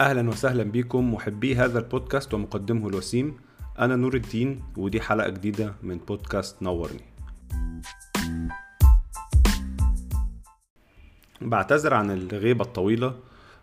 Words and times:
أهلا 0.00 0.28
وسهلا 0.28 0.62
بكم 0.62 1.14
محبي 1.14 1.56
هذا 1.56 1.78
البودكاست 1.78 2.34
ومقدمه 2.34 2.88
الوسيم. 2.88 3.36
أنا 3.78 3.96
نور 3.96 4.14
الدين 4.14 4.62
ودي 4.76 5.00
حلقة 5.00 5.28
جديدة 5.28 5.74
من 5.82 5.98
بودكاست 5.98 6.62
نورني. 6.62 7.04
بعتذر 11.40 11.94
عن 11.94 12.10
الغيبة 12.10 12.64
الطويلة. 12.64 13.14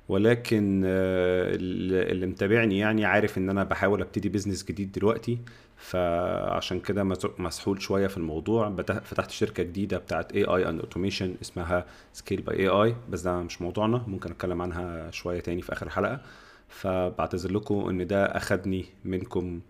ولكن 0.10 0.84
آه، 0.86 1.56
اللي 1.56 2.26
متابعني 2.28 2.80
يعني 2.80 3.06
عارف 3.06 3.38
إن 3.38 3.50
أنا 3.50 3.64
بحاول 3.64 4.02
أبتدي 4.02 4.30
business 4.30 4.64
جديد 4.66 4.92
دلوقتي 4.92 5.38
فعشان 5.78 6.80
كده 6.80 7.04
مسحول 7.40 7.82
شوية 7.82 8.08
في 8.08 8.18
الموضوع. 8.18 8.76
فتحت 9.04 9.32
شركة 9.32 9.64
جديدة 9.64 9.98
بتاعت 9.98 10.32
AI 10.32 10.44
and 10.44 10.80
automation 10.80 11.36
اسمها 11.42 11.86
Scale 12.14 12.42
by 12.42 12.60
AI 12.60 12.96
بس 13.10 13.22
ده 13.22 13.40
مش 13.42 13.62
موضوعنا 13.62 14.04
ممكن 14.08 14.32
أتكلم 14.32 14.62
عنها 14.62 15.12
شوية 15.12 15.40
تاني 15.40 15.62
في 15.62 15.74
آخر 15.74 15.86
الحلقة 15.86 16.22
فبعتذر 16.70 17.52
لكم 17.52 17.90
إن 17.90 18.08
ده 18.08 18.26
أخدني 18.26 18.86
منكم 19.06 19.62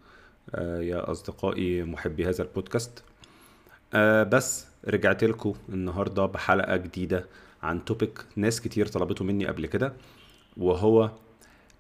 آه، 0.56 0.82
يا 0.82 1.12
أصدقائي 1.12 1.84
محبي 1.84 2.26
هذا 2.30 2.44
البودكاست. 2.44 3.04
آه، 3.94 4.24
بس 4.24 4.68
رجعت 4.88 5.24
لكم 5.24 5.54
النهارده 5.70 6.26
بحلقة 6.26 6.78
جديدة 6.78 7.26
عن 7.64 7.86
topic 7.86 8.26
ناس 8.36 8.62
كتير 8.62 8.86
طلبته 8.88 9.26
مني 9.26 9.48
قبل 9.48 9.66
كده. 9.66 9.94
وهو 10.60 11.12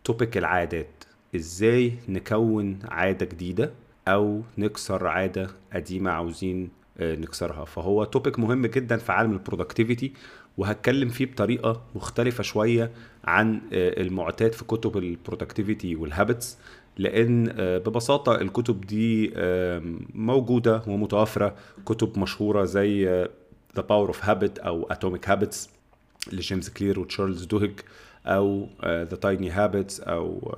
topic 0.03 0.37
العادات. 0.37 1.03
إزاي 1.35 1.93
نكون 2.09 2.79
عادة 2.85 3.25
جديدة 3.25 3.71
أو 4.07 4.41
نكسر 4.57 5.07
عادة 5.07 5.47
قديمة 5.73 6.11
عاوزين 6.11 6.69
آه، 6.97 7.15
نكسرها. 7.15 7.65
فهو 7.65 8.03
topic 8.03 8.39
مهم 8.39 8.65
جدا 8.65 8.97
في 8.97 9.11
عالم 9.11 9.33
ال 9.33 9.39
productivity 9.39 10.13
وهتكلم 10.57 11.09
فيه 11.09 11.25
بطريقة 11.25 11.81
مختلفة 11.95 12.43
شوية 12.43 12.91
عن 13.23 13.55
آه، 13.73 14.01
المعتاد 14.01 14.53
في 14.53 14.65
كتب 14.65 14.97
ال 14.97 15.05
productivity 15.05 15.95
وال 15.95 16.11
habits 16.11 16.57
لأن 16.97 17.53
آه، 17.57 17.77
ببساطة 17.77 18.35
الكتب 18.35 18.81
دي 18.81 19.31
موجودة 20.13 20.81
ومتوفرة. 20.87 21.55
كتب 21.85 22.19
مشهورة 22.19 22.65
زي 22.65 23.05
The 23.75 23.81
Power 23.89 24.07
of 24.07 24.25
Habit 24.25 24.59
أو 24.59 24.87
Atomic 24.91 25.29
Habits 25.29 25.69
لجيمس 26.31 26.69
كلير 26.69 26.99
وتشارلز 26.99 27.43
دوهيج. 27.45 27.79
أو 28.27 28.67
the 28.85 29.03
Tiny 29.03 29.49
Habits 29.49 29.99
أو 29.99 30.53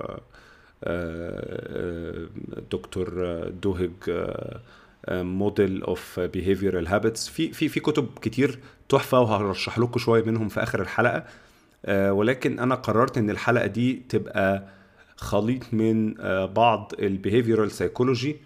دكتور 2.72 3.08
دوهيج 3.48 3.92
model 5.10 5.82
of 5.82 6.20
behavioral 6.20 6.88
habits 6.88 7.28
في 7.28 7.52
في 7.52 7.68
في 7.68 7.80
كتب 7.80 8.08
كتير 8.22 8.58
تحفة 8.88 9.20
وهرشح 9.20 9.78
لكم 9.78 9.98
شوية 9.98 10.24
منهم 10.24 10.48
في 10.48 10.62
آخر 10.62 10.82
الحلقة. 10.82 11.24
آه، 11.86 12.12
ولكن 12.12 12.58
أنا 12.58 12.74
قررت 12.74 13.18
إن 13.18 13.30
الحلقة 13.30 13.66
دي 13.66 14.02
تبقى 14.08 14.64
خليط 15.16 15.74
من 15.74 16.20
آه، 16.20 16.46
بعض 16.46 16.92
ال 16.98 17.05
behavioral 17.05 17.70
psychology 17.70 18.36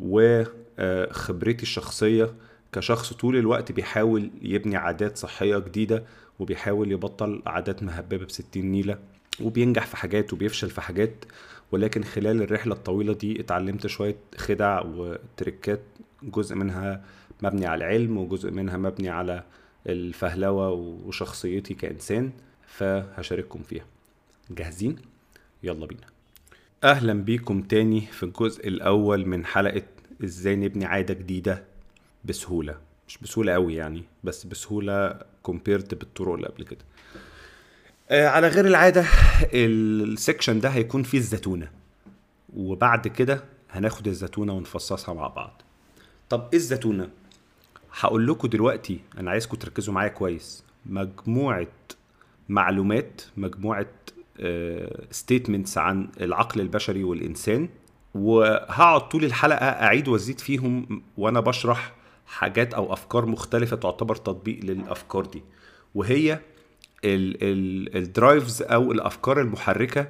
وخبرتي 0.00 1.62
الشخصية. 1.62 2.34
كشخص 2.72 3.12
طول 3.12 3.36
الوقت 3.36 3.72
بيحاول 3.72 4.30
يبني 4.42 4.76
عادات 4.76 5.16
صحية 5.18 5.58
جديدة 5.58 6.04
وبيحاول 6.40 6.92
يبطل 6.92 7.42
عادات 7.46 7.82
مهببة 7.82 8.24
بستين 8.26 8.72
نيلة 8.72 8.98
وبينجح 9.42 9.86
في 9.86 9.96
حاجات 9.96 10.32
وبيفشل 10.32 10.70
في 10.70 10.80
حاجات 10.80 11.24
ولكن 11.72 12.04
خلال 12.04 12.42
الرحلة 12.42 12.74
الطويلة 12.74 13.12
دي 13.14 13.40
اتعلمت 13.40 13.86
شوية 13.86 14.16
خدع 14.36 14.82
وتركات 14.82 15.80
جزء 16.22 16.54
منها 16.54 17.04
مبني 17.42 17.66
على 17.66 17.84
العلم 17.84 18.16
وجزء 18.18 18.50
منها 18.50 18.76
مبني 18.76 19.08
على 19.08 19.44
الفهلوة 19.86 20.70
وشخصيتي 20.70 21.74
كإنسان 21.74 22.30
فهشارككم 22.66 23.62
فيها. 23.62 23.84
جاهزين؟ 24.50 24.96
يلا 25.62 25.86
بينا. 25.86 26.06
أهلا 26.84 27.12
بيكم 27.12 27.62
تاني 27.62 28.00
في 28.00 28.22
الجزء 28.22 28.68
الأول 28.68 29.26
من 29.26 29.44
حلقة 29.46 29.82
إزاي 30.24 30.56
نبني 30.56 30.84
عادة 30.84 31.14
جديدة 31.14 31.64
بسهولة. 32.24 32.78
مش 33.08 33.18
بسهولة 33.18 33.52
قوي 33.52 33.74
يعني 33.74 34.02
بس 34.24 34.44
بسهولة 34.46 35.20
كومبيرد 35.42 35.94
بالطرق 35.94 36.34
اللي 36.34 36.46
قبل 36.46 36.64
كده. 36.64 36.84
آه 38.10 38.28
على 38.28 38.48
غير 38.48 38.66
العادة 38.66 39.04
ال 39.54 39.67
section 39.67 40.60
ده 40.60 40.68
هيكون 40.68 41.02
فيه 41.02 41.18
الزتونة. 41.18 41.70
وبعد 42.56 43.08
كده 43.08 43.44
هناخد 43.70 44.08
الزتونة 44.08 44.52
ونفصصها 44.52 45.14
مع 45.14 45.26
بعض. 45.26 45.62
طب 46.28 46.48
إيه 46.52 46.58
الزتونة؟ 46.58 47.08
هقول 48.00 48.26
لكم 48.26 48.48
دلوقتي 48.48 49.00
أنا 49.18 49.30
عايزكم 49.30 49.56
تركزوا 49.56 49.94
معايا 49.94 50.08
كويس. 50.08 50.64
مجموعة 50.86 51.66
معلومات 52.48 53.22
مجموعة 53.36 53.86
statements 55.10 55.78
آه، 55.78 55.82
عن 55.82 56.08
العقل 56.20 56.60
البشري 56.60 57.04
والإنسان. 57.04 57.68
وهقعد 58.14 59.08
طول 59.08 59.24
الحلقة 59.24 59.66
أعيد 59.66 60.08
وأزيد 60.08 60.40
فيهم 60.40 61.02
وأنا 61.16 61.40
بشرح 61.40 61.92
حاجات 62.30 62.74
أو 62.74 62.92
أفكار 62.92 63.26
مختلفة 63.26 63.76
تعتبر 63.76 64.16
تطبيق 64.16 64.64
للأفكار 64.64 65.26
دي. 65.26 65.42
وهي 65.94 66.38
ال 67.04 67.27
drives 67.27 68.62
أو 68.62 68.92
الأفكار 68.92 69.40
المحركة 69.40 70.08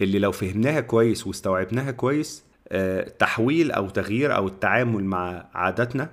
اللي 0.00 0.18
لو 0.18 0.32
فهمناها 0.32 0.80
كويس 0.80 1.26
واستوعبناها 1.26 1.90
كويس 1.90 2.44
آه، 2.68 3.08
تحويل 3.08 3.70
أو 3.70 3.88
تغيير 3.88 4.36
أو 4.36 4.46
التعامل 4.46 5.04
مع 5.04 5.48
عاداتنا 5.54 6.10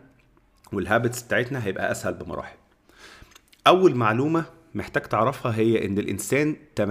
وال 0.73 0.85
habits 0.85 1.21
بتاعتنا 1.21 1.65
هيبقى 1.65 1.91
أسهل 1.91 2.13
بمراحل. 2.13 2.57
أول 3.67 3.95
معلومة 3.95 4.45
محتاج 4.75 5.03
تعرفها 5.03 5.55
هي 5.55 5.85
إن 5.85 5.97
الإنسان 5.97 6.55
80% 6.81 6.83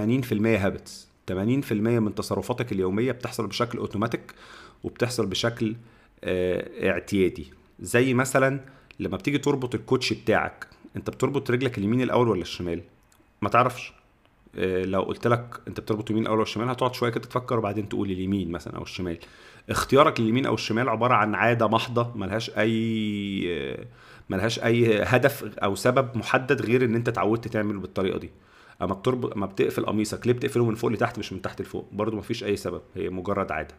habits 0.47 1.09
80% 1.33 1.35
من 1.73 2.15
تصرفاتك 2.15 2.73
اليومية 2.73 3.13
بتحصل 3.13 3.47
بشكل 3.47 3.79
اوتوماتيك 3.79 4.35
وبتحصل 4.85 5.27
بشكل 5.27 5.77
آه 6.25 6.91
اعتيادي. 6.91 7.53
زي 7.81 8.15
مثلا 8.15 8.61
لما 9.01 9.17
بتيجي 9.17 9.39
تربط 9.39 9.75
الكوتش 9.75 10.13
بتاعك 10.13 10.67
أنت 10.97 11.11
بتربط 11.11 11.51
رجلك 11.51 11.79
اليمين 11.79 12.01
الأول 12.01 12.29
ولا 12.29 12.43
الشمال؟ 12.43 12.81
ما 13.43 13.49
تعرفش. 13.49 13.93
آه 14.59 14.85
لو 14.85 15.03
قلت 15.03 15.27
لك 15.27 15.61
أنت 15.69 15.81
بتربط 15.81 16.11
يمين 16.11 16.23
الأول 16.23 16.37
ولا 16.37 16.47
الشمال 16.47 16.69
هتقعد 16.69 16.95
شوية 16.95 17.11
كده 17.11 17.25
تفكر 17.25 17.59
وبعدين 17.59 17.89
تقول 17.89 18.11
اليمين 18.11 18.51
مثلا 18.51 18.77
أو 18.77 18.83
الشمال. 18.83 19.19
اختيارك 19.71 20.21
لليمين 20.21 20.47
أو 20.47 20.55
الشمال 20.55 20.89
عبارة 20.89 21.15
عن 21.15 21.35
عادة 21.35 21.69
محضة 21.69 22.13
ملهاش 22.15 22.51
أي 22.51 23.77
ملهاش 24.31 24.59
أي 24.65 25.03
هدف 25.03 25.45
أو 25.59 25.75
سبب 25.75 26.17
محدد 26.17 26.63
غير 26.63 26.85
إن 26.85 26.95
أنت 26.95 27.09
اتعودت 27.09 27.49
تعمل 27.49 27.79
بالطريقة 27.79 28.19
دي. 28.19 28.31
أما 28.83 28.95
بتربط 28.95 29.33
أما 29.33 29.47
بتقفل 29.47 29.87
قميصك 29.87 30.27
ليه 30.27 30.33
بتقفله 30.35 30.65
من 30.65 30.75
فوق 30.75 30.91
لتحت 30.91 31.19
مش 31.19 31.33
من 31.33 31.43
تحت 31.43 31.63
لفوق؟ 31.63 31.89
برضو 31.93 32.17
مفيش 32.17 32.45
أي 32.45 32.57
سبب 32.57 32.83
هي 32.95 33.09
مجرد 33.09 33.53
عادة. 33.53 33.75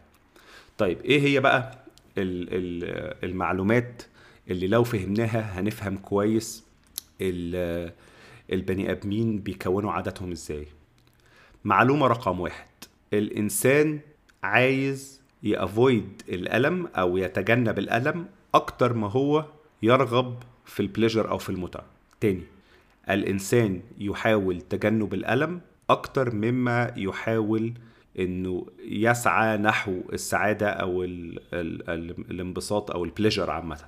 طيب 0.78 1.00
إيه 1.00 1.20
هي 1.20 1.40
بقى 1.40 1.78
المعلومات 2.18 4.02
اللي 4.50 4.66
لو 4.66 4.84
فهمناها 4.84 5.60
هنفهم 5.60 5.96
كويس 5.96 6.64
البني 8.52 8.90
آدمين 8.90 9.38
بيكونوا 9.38 9.92
عاداتهم 9.92 10.30
إزاي. 10.30 10.66
معلومة 11.64 12.06
رقم 12.06 12.40
واحد 12.40 12.68
الإنسان 13.12 14.00
عايز 14.42 15.20
يأفويد 15.42 16.22
الألم 16.28 16.86
أو 16.86 17.16
يتجنب 17.16 17.78
الألم 17.78 18.26
أكتر 18.54 18.92
ما 18.92 19.10
هو 19.10 19.44
يرغب 19.82 20.36
في 20.64 20.80
البليجر 20.80 21.30
أو 21.30 21.38
في 21.38 21.50
المتعة. 21.50 21.84
تاني 22.20 22.42
الإنسان 23.10 23.80
يحاول 23.98 24.60
تجنب 24.60 25.14
الألم 25.14 25.60
أكتر 25.90 26.34
مما 26.34 26.92
يحاول 26.96 27.72
إنه 28.18 28.66
يسعى 28.84 29.56
نحو 29.56 30.00
السعادة 30.12 30.68
أو 30.68 31.04
ال 31.04 31.38
ال 31.52 31.90
ال 31.90 32.10
الانبساط 32.30 32.90
أو 32.90 33.04
ال 33.04 33.09
pleasure 33.09 33.50
عامة. 33.50 33.78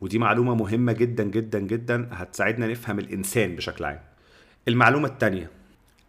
ودي 0.00 0.18
معلومة 0.18 0.54
مهمة 0.54 0.92
جدا 0.92 1.24
جدا 1.24 1.58
جدا 1.58 2.08
هتساعدنا 2.12 2.66
نفهم 2.66 2.98
الإنسان 2.98 3.56
بشكل 3.56 3.84
عام. 3.84 4.00
المعلومة 4.68 5.08
الثانية 5.08 5.50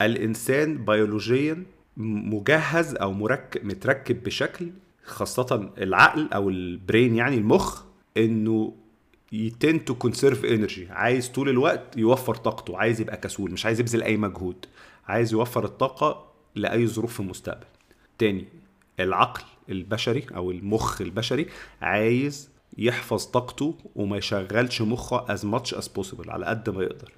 الإنسان 0.01 0.86
بيولوجيا 0.86 1.63
مجهز 1.97 2.95
أو 2.95 3.13
مركب 3.13 3.65
متركب 3.65 4.24
بشكل 4.24 4.69
خاصة 5.06 5.69
العقل 5.77 6.30
أو 6.33 6.50
ال 6.50 6.61
brain 6.61 7.15
يعني 7.15 7.38
المخ 7.38 7.83
إنه 8.18 8.74
ي 9.31 9.41
tend 9.41 9.80
to 9.80 9.95
conserve 9.95 10.45
energy 10.45 10.88
عايز 10.91 11.30
طول 11.30 11.50
الوقت 11.50 11.97
يوفر 11.97 12.36
طاقته 12.36 12.77
عايز 12.77 13.01
يبقى 13.01 13.18
كسول 13.18 13.51
مش 13.51 13.65
عايز 13.65 13.80
يبذل 13.80 14.03
أي 14.03 14.18
مجهود. 14.18 14.65
عايز 15.07 15.33
يوفر 15.33 15.65
الطاقة 15.65 16.31
لأي 16.56 16.88
ظروف 16.88 17.13
في 17.13 17.19
المستقبل. 17.19 17.65
تاني 18.18 18.45
العقل 19.00 19.44
البشري 19.69 20.25
أو 20.36 20.51
المخ 20.51 21.01
البشري 21.01 21.48
عايز 21.81 22.50
يحفظ 22.77 23.25
طاقته 23.25 23.75
وما 23.95 24.18
يشغلش 24.18 24.81
مخه 24.81 25.38
as 25.38 25.39
much 25.39 25.75
as 25.77 25.83
possible 25.83 26.30
على 26.30 26.45
قد 26.45 26.69
ما 26.69 26.83
يقدر. 26.83 27.12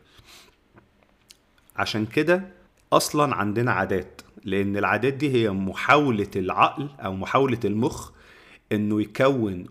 عشان 1.76 2.06
كده 2.06 2.48
أصلا 2.94 3.36
عندنا 3.36 3.72
عادات 3.72 4.22
لأن 4.44 4.78
العادات 4.78 5.14
دي 5.14 5.30
هي 5.34 5.52
محاولة 5.52 6.28
العقل 6.36 6.90
أو 7.00 7.14
محاولة 7.16 7.60
المخ 7.66 8.12
إنه 8.72 9.02
يكون 9.02 9.66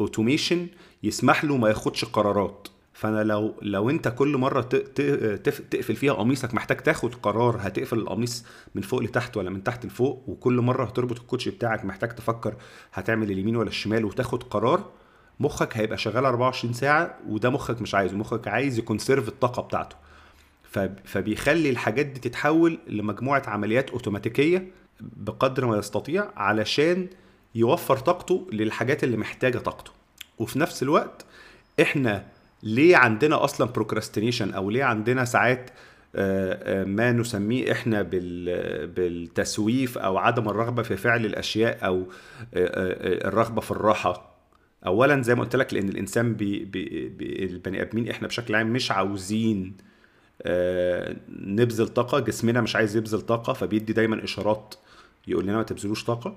اوتوميشن 0.00 0.66
يسمح 1.02 1.44
له 1.44 1.56
ما 1.56 1.68
ياخدش 1.68 2.04
قرارات. 2.04 2.68
فأنا 2.98 3.24
لو 3.24 3.54
لو 3.62 3.90
أنت 3.90 4.08
كل 4.08 4.36
مرة 4.36 4.60
تقفل 4.60 5.96
فيها 5.96 6.12
قميصك 6.12 6.54
محتاج 6.54 6.76
تاخد 6.76 7.14
قرار 7.14 7.56
هتقفل 7.60 7.98
القميص 7.98 8.44
من 8.74 8.82
فوق 8.82 9.00
لتحت 9.02 9.36
ولا 9.36 9.50
من 9.50 9.64
تحت 9.64 9.86
لفوق 9.86 10.22
وكل 10.26 10.60
مرة 10.60 10.84
هتربط 10.84 11.20
الكوتش 11.20 11.48
بتاعك 11.48 11.84
محتاج 11.84 12.14
تفكر 12.14 12.54
هتعمل 12.92 13.30
اليمين 13.30 13.56
ولا 13.56 13.68
الشمال 13.68 14.04
وتاخد 14.04 14.42
قرار 14.42 14.90
مخك 15.40 15.76
هيبقى 15.76 15.98
شغال 15.98 16.24
24 16.24 16.72
ساعة 16.74 17.18
وده 17.28 17.50
مخك 17.50 17.82
مش 17.82 17.94
عايزه 17.94 18.16
مخك 18.16 18.48
عايز 18.48 18.78
يكونسيرف 18.78 19.28
الطاقة 19.28 19.62
بتاعته. 19.62 19.96
فبيخلي 21.04 21.70
الحاجات 21.70 22.06
دي 22.06 22.20
تتحول 22.20 22.78
لمجموعة 22.86 23.42
عمليات 23.46 23.90
أوتوماتيكية 23.90 24.68
بقدر 25.00 25.66
ما 25.66 25.76
يستطيع 25.78 26.28
علشان 26.36 27.06
يوفر 27.54 27.96
طاقته 27.96 28.46
للحاجات 28.52 29.04
اللي 29.04 29.16
محتاجة 29.16 29.58
طاقته. 29.58 29.90
وفي 30.38 30.58
نفس 30.58 30.82
الوقت 30.82 31.24
إحنا 31.82 32.24
ليه 32.62 32.96
عندنا 32.96 33.44
أصلا 33.44 33.66
procrastination 33.66 34.50
أو 34.54 34.70
ليه 34.70 34.84
عندنا 34.84 35.24
ساعات 35.24 35.70
آه، 36.16 36.80
آه، 36.80 36.84
ما 36.84 37.12
نسميه 37.12 37.72
إحنا 37.72 38.02
بالتسويف 38.86 39.98
أو 39.98 40.18
عدم 40.18 40.48
الرغبة 40.48 40.82
في 40.82 40.96
فعل 40.96 41.26
الأشياء 41.26 41.86
أو 41.86 42.00
آه، 42.54 43.28
الرغبة 43.28 43.60
في 43.60 43.70
الراحة؟ 43.70 44.38
اولا 44.86 45.22
زي 45.22 45.34
ما 45.34 45.42
قلت 45.42 45.56
لك 45.56 45.74
لأن 45.74 45.88
الإنسان 45.88 46.34
بي 46.34 46.64
بي 46.64 47.44
البني 47.44 47.82
آدمين 47.82 48.08
إحنا 48.10 48.28
بشكل 48.28 48.54
عام 48.54 48.72
مش 48.72 48.90
عاوزين 48.90 49.76
نبذل 51.28 51.88
طاقة. 51.88 52.18
جسمنا 52.20 52.60
مش 52.60 52.76
عايز 52.76 52.96
يبذل 52.96 53.20
طاقة 53.20 53.52
فبيدي 53.52 53.92
دايما 53.92 54.24
إشارات 54.24 54.74
يقول 55.28 55.44
لنا 55.44 55.56
ما 55.56 55.62
تبذلوش 55.62 56.04
طاقة. 56.04 56.36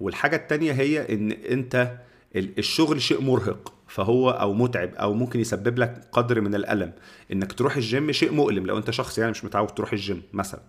والحاجة 0.00 0.36
التانية 0.36 0.72
هي 0.72 1.14
إن 1.14 1.32
أنت 1.32 1.92
الشغل 2.36 3.02
شيء 3.02 3.20
مرهق. 3.20 3.75
فهو 3.96 4.30
أو 4.30 4.52
متعب 4.52 4.94
أو 4.94 5.14
ممكن 5.14 5.40
يسبب 5.40 5.78
لك 5.78 6.02
قدر 6.12 6.40
من 6.40 6.54
الألم. 6.54 6.92
إنك 7.32 7.52
تروح 7.52 7.76
الجيم 7.76 8.12
شيء 8.12 8.32
مؤلم 8.32 8.66
لو 8.66 8.78
أنت 8.78 8.90
شخص 8.90 9.18
يعني 9.18 9.30
مش 9.30 9.44
متعود 9.44 9.68
تروح 9.68 9.92
الجيم 9.92 10.22
مثلا. 10.32 10.60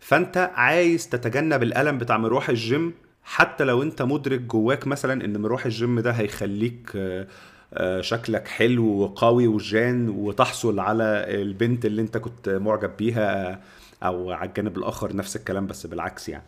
فأنت 0.00 0.50
عايز 0.54 1.08
تتجنب 1.08 1.62
الألم 1.62 1.98
بتاع 1.98 2.18
مروح 2.18 2.48
الجيم 2.48 2.92
حتى 3.24 3.64
لو 3.64 3.82
أنت 3.82 4.02
مدرك 4.02 4.40
جواك 4.40 4.86
مثلا 4.86 5.24
إن 5.24 5.40
مروح 5.40 5.64
الجيم 5.66 6.00
ده 6.00 6.10
هيخليك 6.10 6.92
آه، 6.96 7.26
آه، 7.74 8.00
شكلك 8.00 8.48
حلو 8.48 8.86
وقوي 8.86 9.46
وجان 9.46 10.08
وتحصل 10.08 10.80
على 10.80 11.24
البنت 11.28 11.86
اللي 11.86 12.02
أنت 12.02 12.16
كنت 12.16 12.48
معجب 12.48 12.96
بيها 12.96 13.60
أو 14.02 14.30
على 14.30 14.48
الجانب 14.48 14.78
الآخر 14.78 15.16
نفس 15.16 15.36
الكلام 15.36 15.66
بس 15.66 15.86
بالعكس 15.86 16.28
يعني. 16.28 16.44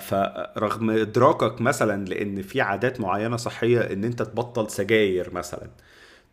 فرغم 0.00 0.90
إدراكك 0.90 1.60
مثلا 1.60 2.04
لأن 2.04 2.42
في 2.42 2.60
عادات 2.60 3.00
معينة 3.00 3.36
صحية 3.36 3.80
إن 3.80 4.04
أنت 4.04 4.22
تبطل 4.22 4.70
سجاير 4.70 5.34
مثلا 5.34 5.70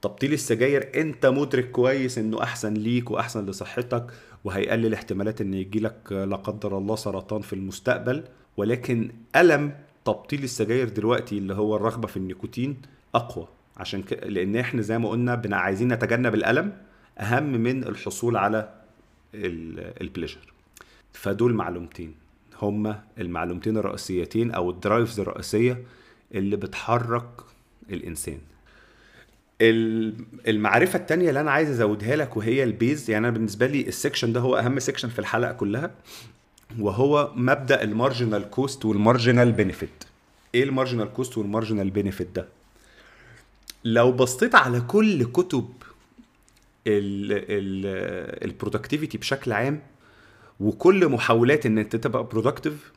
تبطيل 0.02 0.34
السجاير 0.34 0.90
أنت 0.96 1.26
مدرك 1.26 1.72
كويس 1.72 2.18
إنه 2.18 2.44
أحسن 2.44 2.74
ليك 2.74 3.12
وأحسن 3.12 3.46
لصحتك 3.46 4.06
وهيقلل 4.44 4.94
احتمالات 4.94 5.42
إن 5.42 5.54
يجيلك 5.54 6.12
لا 6.12 6.36
قدر 6.36 6.78
الله 6.78 6.96
سرطان 6.96 7.42
في 7.42 7.54
المستقبل 7.54 8.24
ولكن 8.58 9.12
ألم 9.36 9.72
تبطيل 10.06 10.44
السجاير 10.44 10.90
دلوقتي 10.90 11.38
اللي 11.38 11.54
هو 11.54 11.76
الرغبة 11.76 12.08
في 12.08 12.18
النيكوتين 12.18 12.82
أقوى؟ 13.16 13.48
عشان 13.78 14.04
ك... 14.04 14.14
لأن 14.14 14.56
إحنا 14.56 14.82
زي 14.82 14.98
ما 14.98 15.10
قلنا 15.10 15.36
بنا 15.36 15.58
عايزين 15.58 15.94
نتجنب 15.94 16.34
الألم 16.34 16.74
أهم 17.20 17.44
من 17.54 17.84
الحصول 17.84 18.38
على 18.38 18.70
pleasure 19.36 20.54
فدول 21.14 21.54
معلومتين. 21.54 22.16
هما 22.62 23.04
المعلومتين 23.20 23.78
الرئيسيتين 23.78 24.52
أو 24.52 24.70
ال 24.70 24.77
drives 24.77 25.20
الرئيسية 25.20 25.84
اللي 26.36 26.56
بتحرك 26.56 27.30
الإنسان 27.90 28.38
المعرفة 30.48 31.00
التانية 31.00 31.30
اللي 31.30 31.42
أنا 31.42 31.52
عايز 31.52 31.70
أزودها 31.70 32.16
لك 32.16 32.38
وهي 32.38 32.64
ال 32.64 32.73
base 32.73 33.10
يعني 33.10 33.28
أنا 33.28 33.34
بالنسبة 33.34 33.66
لي 33.68 33.88
ال 33.88 33.93
section 33.94 34.34
ده 34.34 34.40
هو 34.40 34.56
أهم 34.56 34.80
section 34.80 35.10
في 35.10 35.20
الحلقة 35.20 35.52
كلها 35.54 35.92
وهو 36.80 37.32
مبدأ 37.36 37.84
المارجنال 37.84 38.50
كوست 38.50 38.86
والمارجنال 38.86 39.52
بينيفيت 39.52 40.04
إيه 40.56 40.64
المارجنال 40.64 41.14
كوست 41.14 41.38
والمارجنال 41.38 41.90
بينيفيت 41.90 42.28
ده؟ 42.36 42.48
لو 43.84 44.12
بصيت 44.12 44.56
على 44.56 44.82
كل 44.82 45.24
كتب 45.32 45.70
ال 48.44 48.49
productivity 48.49 49.18
بشكل 49.18 49.52
عام 49.52 49.82
وكل 50.60 51.08
محاولات 51.10 51.66
إن 51.66 51.78
أنت 51.78 51.96
تبقى 51.96 52.24
productive 52.24 52.92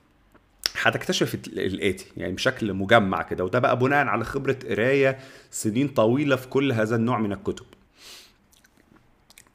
هتكتشف 0.82 1.34
الاتي 1.46 2.06
يعني 2.16 2.32
بشكل 2.32 2.72
مجمع 2.74 3.22
كده. 3.22 3.44
وده 3.44 3.58
بقى 3.58 3.78
بناء 3.78 4.06
على 4.06 4.24
خبرة 4.24 4.56
قراية 4.68 5.18
سنين 5.50 5.88
طويلة 5.88 6.36
في 6.36 6.48
كل 6.48 6.72
هذا 6.72 6.96
النوع 6.96 7.18
من 7.18 7.32
الكتب. 7.32 7.66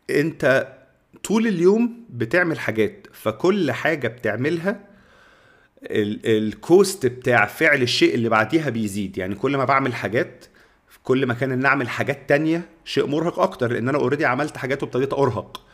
أنت 0.09 0.73
طول 1.23 1.47
اليوم 1.47 2.05
بتعمل 2.09 2.59
حاجات 2.59 3.07
فكل 3.13 3.71
حاجة 3.71 4.07
بتعملها 4.07 4.79
ال 5.81 6.06
cost 6.06 7.05
بتاع 7.05 7.45
فعل 7.45 7.81
الشيء 7.81 8.15
اللي 8.15 8.29
بعديها 8.29 8.69
بيزيد. 8.69 9.17
يعني 9.17 9.35
كل 9.35 9.57
ما 9.57 9.65
بعمل 9.65 9.93
حاجات 9.95 10.45
كل 11.03 11.25
ما 11.25 11.33
كان 11.33 11.51
ان 11.51 11.65
أعمل 11.65 11.89
حاجات 11.89 12.29
تانية 12.29 12.69
شيء 12.85 13.07
مرهق 13.07 13.39
أكتر 13.39 13.71
لأن 13.71 13.89
أنا 13.89 13.97
already 13.97 14.25
عملت 14.25 14.57
حاجات 14.57 14.83
وابتديت 14.83 15.13
أرهق. 15.13 15.66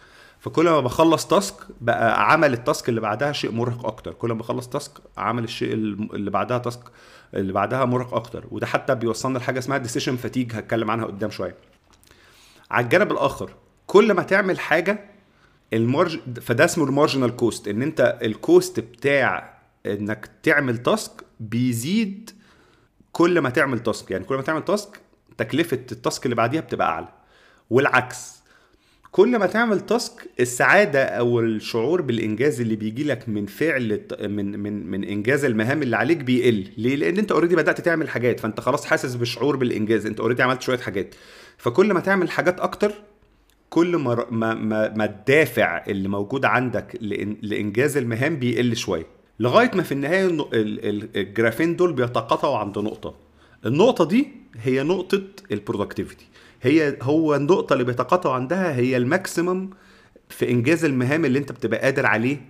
فكل 0.44 0.70
ما 0.70 0.80
بخلص 0.80 1.28
task 1.28 1.56
بقى 1.82 2.32
عمل 2.32 2.54
ال 2.54 2.61
task 2.61 2.90
اللي 2.90 3.02
بعدها 3.02 3.32
شيء 3.32 3.52
مرهق 3.52 3.86
أكتر. 3.86 4.14
كل 4.14 4.28
ما 4.28 4.34
بخلص 4.40 4.68
task 4.68 4.92
عمل 5.18 5.44
الشيء 5.44 5.74
اللي 5.74 6.32
بعدها 6.32 6.58
task 6.58 6.80
اللي 7.34 7.54
بعدها 7.54 7.86
مرهق 7.86 8.14
أكتر. 8.14 8.46
وده 8.52 8.66
حتى 8.68 8.96
بيوصلنا 8.96 9.38
لحاجة 9.38 9.60
اسمها 9.60 9.78
decision 9.78 10.16
fatigue 10.16 10.56
هتكلم 10.56 10.92
عنها 10.92 11.06
قدام 11.06 11.30
شوية. 11.30 11.56
على 12.72 12.84
الجانب 12.84 13.12
الآخر 13.12 13.52
كل 13.88 14.14
ما 14.14 14.24
تعمل 14.24 14.60
حاجة 14.60 15.10
ال 15.74 15.83
marg 15.83 16.20
فده 16.42 16.66
اسمه 16.66 16.86
ال 16.86 16.91
marginal 16.91 17.36
cost 17.36 17.68
إن 17.68 17.82
أنت 17.82 18.20
ال 18.22 18.33
cost 18.33 18.80
بتاع 18.80 19.58
إنك 19.86 20.30
تعمل 20.44 20.78
task 20.78 21.12
بيزيد 21.40 22.30
كل 23.12 23.40
ما 23.40 23.50
تعمل 23.50 23.80
task 23.80 24.12
يعني 24.12 24.24
كل 24.24 24.36
ما 24.36 24.42
تعمل 24.42 24.66
task 24.66 25.00
تكلفة 25.38 25.80
ال 25.92 25.99
task 25.99 26.26
اللي 26.26 26.36
بعديها 26.36 26.62
بتبقى 26.62 26.88
أعلى. 26.88 27.08
والعكس. 27.70 28.43
كل 29.14 29.40
ما 29.40 29.46
تعمل 29.46 29.80
task 29.80 30.30
السعادة 30.40 31.04
أو 31.04 31.40
الشعور 31.40 32.02
بالإنجاز 32.02 32.62
اللي 32.62 32.76
بيجي 32.76 33.04
لك 33.04 33.30
من 33.30 33.46
فعل 33.46 34.02
من 34.22 34.60
من 34.60 34.88
من 34.88 35.04
إنجاز 35.04 35.46
المهام 35.46 35.82
اللي 35.82 35.98
عليك 35.98 36.18
بيقل. 36.18 36.68
ليه؟ 36.78 36.96
لأن 36.96 37.18
أنت 37.18 37.32
already 37.32 37.56
بدأت 37.56 37.82
تعمل 37.82 38.10
حاجات 38.10 38.40
فأنت 38.40 38.60
خلاص 38.60 38.86
حاسس 38.86 39.16
بالشعور 39.16 39.56
بالإنجاز. 39.56 40.06
أنت 40.06 40.20
already 40.20 40.44
عملت 40.44 40.62
شوية 40.62 40.78
حاجات. 40.78 41.16
فكل 41.58 41.94
ما 41.94 42.00
تعمل 42.00 42.32
حاجات 42.32 42.60
أكتر 42.60 42.92
كل 43.70 43.96
ما 43.96 44.26
ما 44.32 44.54
ما, 44.54 44.94
ما 44.94 45.06
الدافع 45.06 45.84
اللي 45.88 46.10
موجود 46.10 46.46
عندك 46.46 46.98
لإنجاز 47.42 47.98
المهام 47.98 48.40
بيقل 48.40 48.76
شوية. 48.76 49.06
لغاية 49.40 49.72
ما 49.76 49.84
في 49.84 49.92
النهاية 49.92 50.48
ال 50.54 50.69
graphين 50.69 51.76
دول 51.76 51.94
بيتقاطعوا 51.94 52.58
عند 52.58 52.80
نقطة. 52.80 53.16
النقطة 53.66 54.06
دي 54.06 54.28
هي 54.62 54.84
نقطة 54.84 55.22
ال 55.52 55.57
productivity 55.57 56.26
هي 56.64 56.98
هو 57.02 57.36
النقطة 57.36 57.74
اللي 57.74 57.84
بيتقاطعوا 57.84 58.36
عندها 58.36 58.76
هي 58.76 58.98
ال 58.98 59.07
maximum 59.07 59.70
في 60.30 60.50
إنجاز 60.52 60.86
المهام 60.86 61.26
اللي 61.26 61.40
أنت 61.40 61.52
بتبقى 61.52 61.80
قادر 61.80 62.06
عليه 62.06 62.42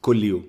كل 0.00 0.24
يوم. 0.24 0.44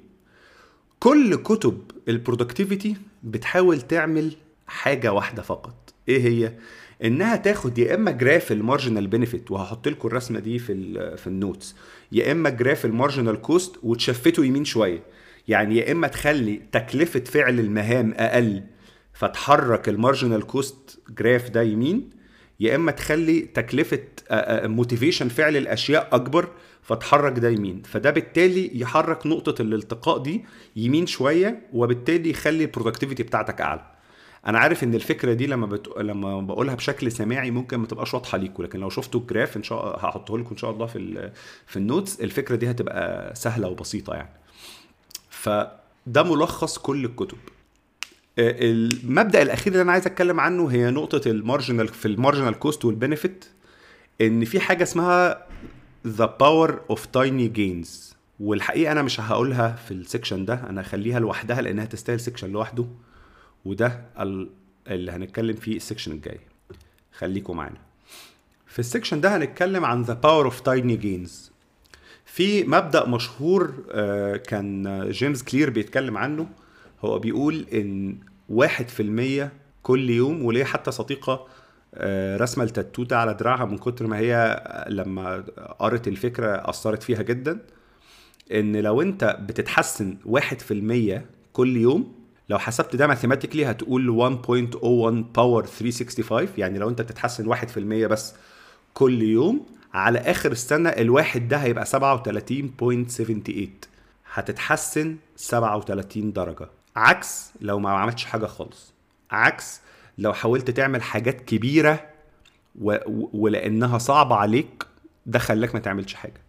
كل 1.00 1.36
كتب 1.36 1.82
ال 2.08 2.15
productivity 2.15 2.96
بتحاول 3.24 3.82
تعمل 3.82 4.36
حاجة 4.68 5.14
واحدة 5.14 5.42
فقط. 5.42 5.94
إيه 6.10 6.22
هي؟ 6.22 6.54
إنها 7.04 7.36
تاخد 7.36 7.78
يا 7.78 7.96
إما 7.96 8.12
graph 8.12 8.52
ال 8.52 8.58
marginal 8.58 9.08
benefit 9.08 9.52
وهحط 9.52 9.88
لكم 9.88 10.08
الرسمة 10.08 10.40
دي 10.40 10.60
في 10.60 10.94
في 11.18 11.28
ال 11.28 11.36
notes 11.36 11.76
يا 12.12 12.32
إما 12.32 12.50
graph 12.50 12.86
ال 12.86 12.92
marginal 12.92 13.42
cost 13.42 13.76
وت 13.84 13.99
shift 13.99 14.38
ه 14.38 14.46
يمين 14.46 14.66
شوية. 14.66 15.04
يعني 15.48 15.78
يا 15.78 15.92
إما 15.92 16.08
تخلي 16.08 16.62
تكلفة 16.72 17.20
فعل 17.20 17.60
المهام 17.60 18.14
أقل 18.18 18.64
فتحرك 19.14 19.90
ال 19.90 19.96
marginal 19.96 20.44
cost 20.48 21.00
graph 21.20 21.50
ده 21.50 21.62
يمين 21.62 22.10
يا 22.60 22.76
إما 22.76 22.92
تخلي 22.92 23.40
تكلفة 23.40 24.00
motivation 24.68 25.30
فعل 25.30 25.58
الأشياء 25.58 26.10
أكبر 26.12 26.50
فتحرك 26.82 27.40
ده 27.40 27.50
يمين. 27.50 27.82
فده 27.82 28.12
بالتالي 28.12 28.80
يحرك 28.80 29.28
نقطة 29.28 29.62
الالتقاء 29.62 30.18
دي 30.18 30.46
يمين 30.76 31.08
شوية 31.08 31.62
وبالتالي 31.74 32.30
يخلي 32.30 32.64
ال 32.64 32.68
productivity 32.68 33.24
بتاعتك 33.24 33.62
أعلى. 33.62 33.92
أنا 34.48 34.60
عارف 34.60 34.84
إن 34.84 34.94
الفكرة 34.96 35.34
دي 35.34 35.48
لما 35.48 35.66
بت... 35.66 35.98
لما 35.98 36.42
بقولها 36.42 36.76
بشكل 36.76 37.12
سماعي 37.12 37.52
ممكن 37.52 37.78
ما 37.78 37.88
تبقاش 37.88 38.14
واضحة 38.14 38.38
ليكم 38.38 38.64
لكن 38.64 38.80
لو 38.80 38.90
شفتوا 38.90 39.20
ال 39.20 39.26
graph 39.26 39.58
إن 39.58 39.64
شاء 39.64 40.06
هحطه 40.06 40.38
لكم 40.38 40.50
إن 40.52 40.58
شاء 40.58 40.72
الله 40.72 40.86
في 40.86 40.98
ال... 40.98 41.32
في 41.68 41.78
ال 41.78 41.84
notes. 41.84 42.22
الفكرة 42.22 42.56
دي 42.56 42.72
هتبقى 42.72 43.36
سهلة 43.36 43.68
وبسيطة 43.68 44.14
يعني. 44.14 44.30
فده 45.30 46.24
ملخص 46.24 46.78
كل 46.78 47.06
الكتب. 47.06 47.38
المبدأ 48.40 49.42
الأخير 49.42 49.74
اللي 49.74 49.82
أنا 49.82 49.92
عايز 49.92 50.06
أتكلم 50.06 50.40
عنه 50.40 50.68
هي 50.68 50.92
نقطة 50.92 51.30
ال 51.30 51.36
marginal 51.36 51.88
في 51.88 52.08
ال 52.08 52.14
marginal 52.14 52.60
cost 52.60 52.86
وال 52.86 52.99
benefit 52.99 53.46
إن 54.22 54.46
في 54.46 54.60
حاجة 54.60 54.84
اسمها 54.84 55.46
the 56.08 56.26
power 56.26 56.82
of 56.90 57.06
tiny 57.06 57.48
gains 57.48 58.16
والحقيقة 58.40 58.92
أنا 58.92 59.02
مش 59.02 59.20
هقولها 59.20 59.76
في 59.76 59.92
ال 59.94 60.00
section 60.00 60.46
ده 60.46 60.54
أنا 60.70 60.82
هخليها 60.82 61.20
لوحدها 61.20 61.62
لأنها 61.62 61.86
تستاهل 61.86 62.20
section 62.20 62.52
لوحده. 62.52 62.86
وده 63.66 64.02
اللي 64.88 65.12
هنتكلم 65.12 65.56
فيه 65.56 65.76
ال 65.76 65.80
section 65.80 66.12
الجاي. 66.12 66.40
خليكم 67.18 67.58
معانا. 67.58 67.78
في 68.68 68.80
ال 68.80 68.85
section 68.85 69.22
ده 69.22 69.38
هنتكلم 69.38 69.86
عن 69.86 70.06
the 70.06 70.10
power 70.26 70.52
of 70.52 70.56
tiny 70.56 71.04
gains. 71.04 71.52
في 72.26 72.64
مبدأ 72.64 73.06
مشهور 73.06 73.74
آه، 73.92 74.38
كان 74.38 75.06
جيمس 75.12 75.44
كلير 75.44 75.70
بيتكلم 75.70 76.18
عنه. 76.18 76.48
هو 77.06 77.20
بيقول 77.20 77.66
إن 77.74 78.18
واحد 78.50 78.88
في 78.90 79.00
المية 79.04 79.52
كل 79.84 80.10
يوم 80.10 80.46
وليا 80.46 80.64
حتى 80.64 80.92
صديقة 80.92 81.48
آه، 81.96 82.38
رسمة 82.38 82.64
التاتو 82.64 83.04
ده 83.04 83.20
على 83.20 83.34
دراعها 83.34 83.66
من 83.66 83.78
كتر 83.78 84.08
ما 84.08 84.18
هي 84.18 84.64
لما 84.90 85.44
قرت 85.80 86.08
الفكرة 86.08 86.70
أثرت 86.70 87.04
فيها 87.04 87.22
جدا 87.22 87.60
إن 88.52 88.76
لو 88.78 89.02
أنت 89.02 89.38
بتتحسن 89.42 90.18
واحد 90.26 90.60
في 90.60 90.74
المية 90.74 91.26
كل 91.54 91.78
يوم 91.78 92.14
لو 92.50 92.60
حسبت 92.60 92.96
ده 92.96 93.08
mathematically 93.08 93.66
هتقول 93.66 94.38
1.01 94.46 95.36
power 95.36 95.66
365 95.66 96.48
يعني 96.58 96.80
لو 96.80 96.90
أنت 96.90 97.02
بتتحسن 97.02 97.56
1% 97.56 97.78
بس 97.80 98.34
كل 98.94 99.22
يوم 99.22 99.66
على 99.94 100.20
آخر 100.20 100.52
السنة 100.52 100.90
الواحد 100.90 101.48
ده 101.48 101.58
هيبقى 101.58 101.86
37.78 101.86 103.52
هتتحسن 104.34 105.16
37 105.36 106.34
درجة. 106.34 106.68
عكس 106.96 107.52
لو 107.62 107.80
ما 107.80 107.90
عملتش 107.90 108.26
حاجة 108.26 108.46
خالص. 108.46 108.94
عكس 109.32 109.82
لو 110.18 110.34
حاولت 110.34 110.72
تعمل 110.72 111.02
حاجات 111.02 111.42
كبيرة 111.42 112.06
و... 112.82 112.98
ولأنها 113.34 113.98
صعبة 113.98 114.36
عليك 114.36 114.84
ده 115.26 115.40
خلاك 115.40 115.74
ما 115.76 115.80
تعملش 115.80 116.14
حاجة. 116.14 116.42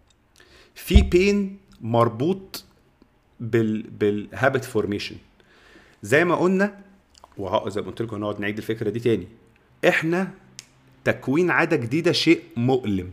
في 0.74 1.02
pain 1.02 1.58
مربوط 1.80 2.64
بال 3.40 3.82
بال 3.82 4.06
habit 4.06 4.64
formation 4.64 5.16
زي 6.02 6.24
ما 6.24 6.34
قلنا 6.34 6.78
وزي 7.38 7.80
ما 7.80 7.86
قلت 7.86 8.02
لكم 8.02 8.16
هنقعد 8.16 8.40
نعيد 8.40 8.56
الفكرة 8.56 8.90
دي 8.90 9.00
تاني. 9.00 9.28
إحنا 9.88 10.30
تكوين 11.04 11.50
عادة 11.50 11.76
جديدة 11.76 12.12
شيء 12.12 12.42
مؤلم. 12.56 13.10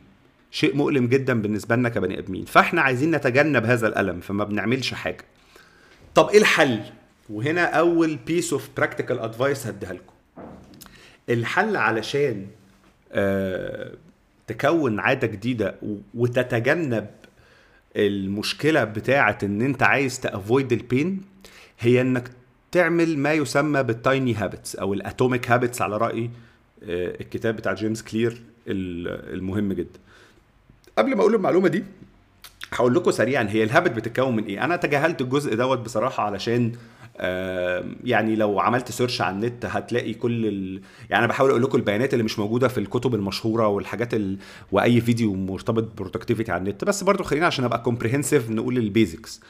شيء 0.52 0.76
مؤلم 0.76 1.08
جدا 1.08 1.42
بالنسبة 1.42 1.76
لنا 1.76 1.90
كبني 1.90 2.20
آدمين. 2.20 2.46
فإحنا 2.46 2.82
عايزين 2.82 3.16
نتجنب 3.16 3.66
هذا 3.66 3.88
الألم 3.88 4.20
فما 4.20 4.44
بنعملش 4.44 4.94
حاجة. 4.94 5.26
طب 6.16 6.30
إيه 6.30 6.38
الحل؟ 6.38 6.84
وهنا 7.30 7.62
أول 7.66 8.16
piece 8.16 8.54
of 8.54 8.70
practical 8.78 9.20
advice 9.20 9.68
هديها 9.68 9.94
لكم. 9.94 10.14
الحل 11.30 11.76
علشان 11.76 12.48
آه 13.12 13.92
تكون 14.48 15.00
عادة 15.00 15.28
جديدة 15.28 15.76
وتتجنب 16.16 17.08
المشكلة 17.96 18.84
بتاعة 18.84 19.38
إن 19.44 19.62
أنت 19.62 19.84
عايز 19.84 20.20
ت 20.20 20.28
avoid 20.28 20.72
ال 20.74 20.83
pain 20.83 21.22
هي 21.80 22.02
إنك 22.02 22.30
تعمل 22.72 23.18
ما 23.18 23.34
يسمى 23.34 23.84
بال 23.84 24.00
tiny 24.00 24.34
habits 24.36 24.76
أو 24.76 24.94
ال 24.94 25.02
atomic 25.02 25.52
habits 25.52 25.82
على 25.82 25.98
رأي 25.98 26.30
آه، 26.84 27.22
الكتاب 27.22 27.56
بتاع 27.56 27.74
جيمس 27.74 28.04
كلير 28.04 28.42
المهم 28.68 29.74
جدا. 29.74 30.00
قبل 30.98 31.16
ما 31.16 31.22
أقول 31.22 31.36
المعلومة 31.36 31.68
دي 31.68 31.84
هقول 32.74 32.96
لكم 32.96 33.12
سريعا 33.12 33.44
هي 33.50 33.64
ال 33.64 33.68
habit 33.68 33.92
بتتكون 33.92 34.36
من 34.36 34.44
إيه؟ 34.46 34.64
أنا 34.66 34.76
تجاهلت 34.76 35.22
الجزء 35.22 35.56
دوت 35.56 35.80
بصراحة 35.80 36.24
علشان 36.24 36.72
يعني 38.04 38.36
لو 38.36 38.60
عملت 38.60 38.92
search 38.92 39.22
على 39.22 39.36
النت 39.36 39.66
هتلاقي 39.66 40.14
كل 40.14 40.46
ال... 40.46 40.82
يعني 41.10 41.20
أنا 41.20 41.28
بحاول 41.28 41.50
أقول 41.50 41.64
لكم 41.64 41.78
البيانات 41.78 42.14
اللي 42.14 42.24
مش 42.24 42.40
موجودة 42.40 42.68
في 42.68 42.78
الكتب 42.78 43.16
المشهورة 43.16 43.68
والحاجات 43.68 44.14
ال... 44.14 44.38
وأي 44.72 45.02
فيديو 45.02 45.34
مرتبط 45.36 45.98
productivity 45.98 46.52
على 46.52 46.60
النت. 46.60 46.84
بس 46.84 47.04
برضو 47.04 47.24
خلينا 47.24 47.46
عشان 47.46 47.66
أبقى 47.66 47.82
comprehensive 47.82 48.50
نقول 48.50 48.78
ال 48.78 48.87
basics 48.87 49.42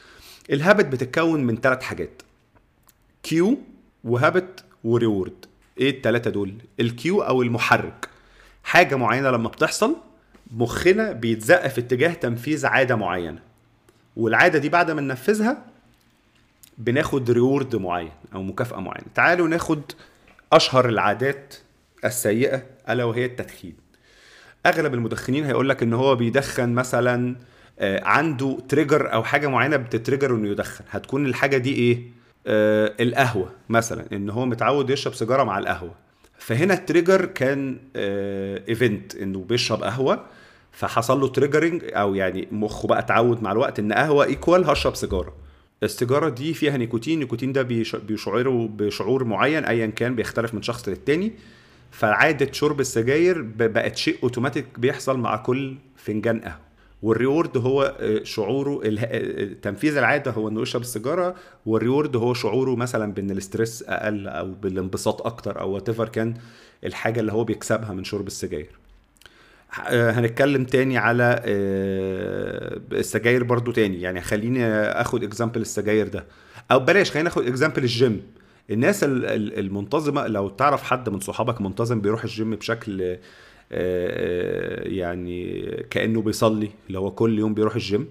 ال 0.51 0.57
habit 0.57 0.85
بتتكون 0.85 1.43
من 1.43 1.55
ثلاث 1.57 1.81
حاجات. 1.81 2.21
cue 3.23 3.57
و 4.03 4.13
habit 4.13 4.63
و 4.83 4.91
reward. 4.91 5.45
إيه 5.77 5.89
الثلاثه 5.89 6.29
دول؟ 6.31 6.53
ال 6.79 6.90
cue 6.90 7.21
أو 7.21 7.41
المحرك. 7.41 8.09
حاجة 8.63 8.95
معينة 8.95 9.29
لما 9.31 9.49
بتحصل 9.49 9.95
مخنا 10.51 11.11
بيتزق 11.11 11.67
في 11.67 11.81
اتجاه 11.81 12.13
تنفيذ 12.13 12.65
عادة 12.65 12.95
معينة. 12.95 13.39
والعادة 14.15 14.59
دي 14.59 14.69
بعد 14.69 14.91
ما 14.91 15.01
ننفذها 15.01 15.72
بناخد 16.77 17.31
reward 17.31 17.75
معين 17.75 18.11
أو 18.35 18.43
مكافأة 18.43 18.79
معينة. 18.79 19.07
تعالوا 19.15 19.47
ناخد 19.47 19.81
أشهر 20.53 20.89
العادات 20.89 21.55
السيئة 22.05 22.63
ألا 22.89 23.03
وهي 23.03 23.25
التدخين. 23.25 23.75
أغلب 24.65 24.93
المدخنين 24.93 25.45
هيقول 25.45 25.69
لك 25.69 25.83
إن 25.83 25.93
هو 25.93 26.15
بيدخن 26.15 26.69
مثلا 26.73 27.35
آه، 27.79 28.03
عنده 28.03 28.57
trigger 28.69 29.13
أو 29.13 29.23
حاجة 29.23 29.47
معينة 29.47 29.77
بت 29.77 29.90
trigger 29.90 30.35
إنه 30.35 30.47
يدخن. 30.49 30.85
هتكون 30.89 31.25
الحاجة 31.25 31.57
دي 31.57 31.73
إيه؟ 31.75 32.01
آه 32.47 32.93
القهوة 32.99 33.49
مثلا 33.69 34.05
إن 34.13 34.29
هو 34.29 34.45
متعود 34.45 34.89
يشرب 34.89 35.13
سيجارة 35.13 35.43
مع 35.43 35.57
القهوة. 35.59 35.95
فهنا 36.37 36.73
ال 36.73 36.80
trigger 36.80 37.25
كان 37.25 37.77
آه 37.95 38.61
event 38.69 39.15
إنه 39.15 39.39
بيشرب 39.39 39.83
قهوة 39.83 40.25
فحصل 40.71 41.21
له 41.21 41.27
triggering 41.27 41.83
أو 41.93 42.15
يعني 42.15 42.47
مخه 42.51 42.87
بقى 42.87 42.99
اتعود 42.99 43.43
مع 43.43 43.51
الوقت 43.51 43.79
إن 43.79 43.93
قهوة 43.93 44.25
equal 44.25 44.69
هشرب 44.69 44.95
سيجارة. 44.95 45.33
السيجاره 45.83 46.29
دي 46.29 46.53
فيها 46.53 46.77
نيكوتين 46.77 47.13
النيكوتين 47.13 47.53
ده 47.53 47.61
بيشعره 48.07 48.69
بشعور 48.77 49.23
معين 49.23 49.65
ايا 49.65 49.87
كان 49.87 50.15
بيختلف 50.15 50.53
من 50.53 50.61
شخص 50.61 50.89
للتاني. 50.89 51.31
فعادة 51.91 52.51
شرب 52.51 52.79
السجاير 52.79 53.41
بقت 53.41 53.97
شيء 53.97 54.17
أوتوماتيك 54.23 54.65
بيحصل 54.77 55.19
مع 55.19 55.35
كل 55.35 55.75
فنجان 55.95 56.39
قهوة. 56.39 56.59
وال 57.01 57.15
reward 57.15 57.57
هو 57.57 57.95
آه، 57.99 58.23
شعوره 58.23 58.81
آه، 58.85 59.49
تنفيذ 59.61 59.97
العادة 59.97 60.31
هو 60.31 60.47
إنه 60.47 60.61
يشرب 60.61 60.81
السيجارة. 60.81 61.35
وال 61.65 61.78
reward 61.78 62.15
هو 62.15 62.33
شعوره 62.33 62.75
مثلا 62.75 63.13
بإن 63.13 63.31
ال 63.31 63.39
stress 63.39 63.83
أقل 63.87 64.27
أو 64.27 64.51
بالانبساط 64.51 65.25
أكتر 65.25 65.59
أو 65.59 65.71
what 65.71 65.91
كان 65.91 66.33
الحاجة 66.83 67.19
اللي 67.19 67.33
هو 67.33 67.43
بيكسبها 67.43 67.93
من 67.93 68.03
شرب 68.03 68.27
السجاير. 68.27 68.82
هنتكلم 69.89 70.63
تاني 70.63 70.97
على 70.97 71.41
السجاير 72.91 73.43
برضو 73.43 73.71
تاني. 73.71 74.01
يعني 74.01 74.21
خليني 74.21 74.65
آخد 74.75 75.23
example 75.23 75.61
السجاير 75.61 76.07
ده. 76.07 76.25
أو 76.71 76.79
بلاش 76.79 77.11
خلينا 77.11 77.29
ناخد 77.29 77.47
example 77.47 77.83
ال 77.83 77.91
gym. 77.91 78.21
الناس 78.69 78.99
المنتظمة 79.03 80.27
لو 80.27 80.49
تعرف 80.49 80.83
حد 80.83 81.09
من 81.09 81.19
صحابك 81.19 81.61
منتظم 81.61 82.01
بيروح 82.01 82.23
الجيم 82.23 82.55
بشكل 82.55 83.17
آه، 83.71 84.87
يعني 84.87 85.61
كأنه 85.89 86.21
بيصلي 86.21 86.69
اللي 86.87 86.99
هو 86.99 87.11
كل 87.11 87.39
يوم 87.39 87.53
بيروح 87.53 87.75
الجيم. 87.75 88.07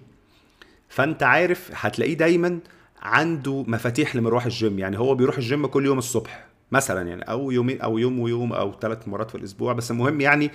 فأنت 0.89 1.23
عارف 1.23 1.71
هتلاقيه 1.75 2.15
دايما 2.15 2.59
عنده 3.03 3.65
مفاتيح 3.69 4.17
لمروح 4.17 4.45
الجيم. 4.45 4.79
يعني 4.79 4.99
هو 4.99 5.15
بيروح 5.15 5.37
الجيم 5.37 5.67
كل 5.67 5.87
يوم 5.87 5.99
الصبح 5.99 6.47
مثلا 6.73 7.09
يعني 7.09 7.23
أو 7.23 7.51
يومين 7.51 7.81
أو 7.81 7.99
يوم 7.99 8.21
ويوم 8.21 8.53
أو 8.53 8.75
ثلاث 8.81 9.09
مرات 9.09 9.31
في 9.31 9.37
الأسبوع. 9.37 9.73
بس 9.73 9.91
المهم 9.91 10.21
يعني 10.21 10.51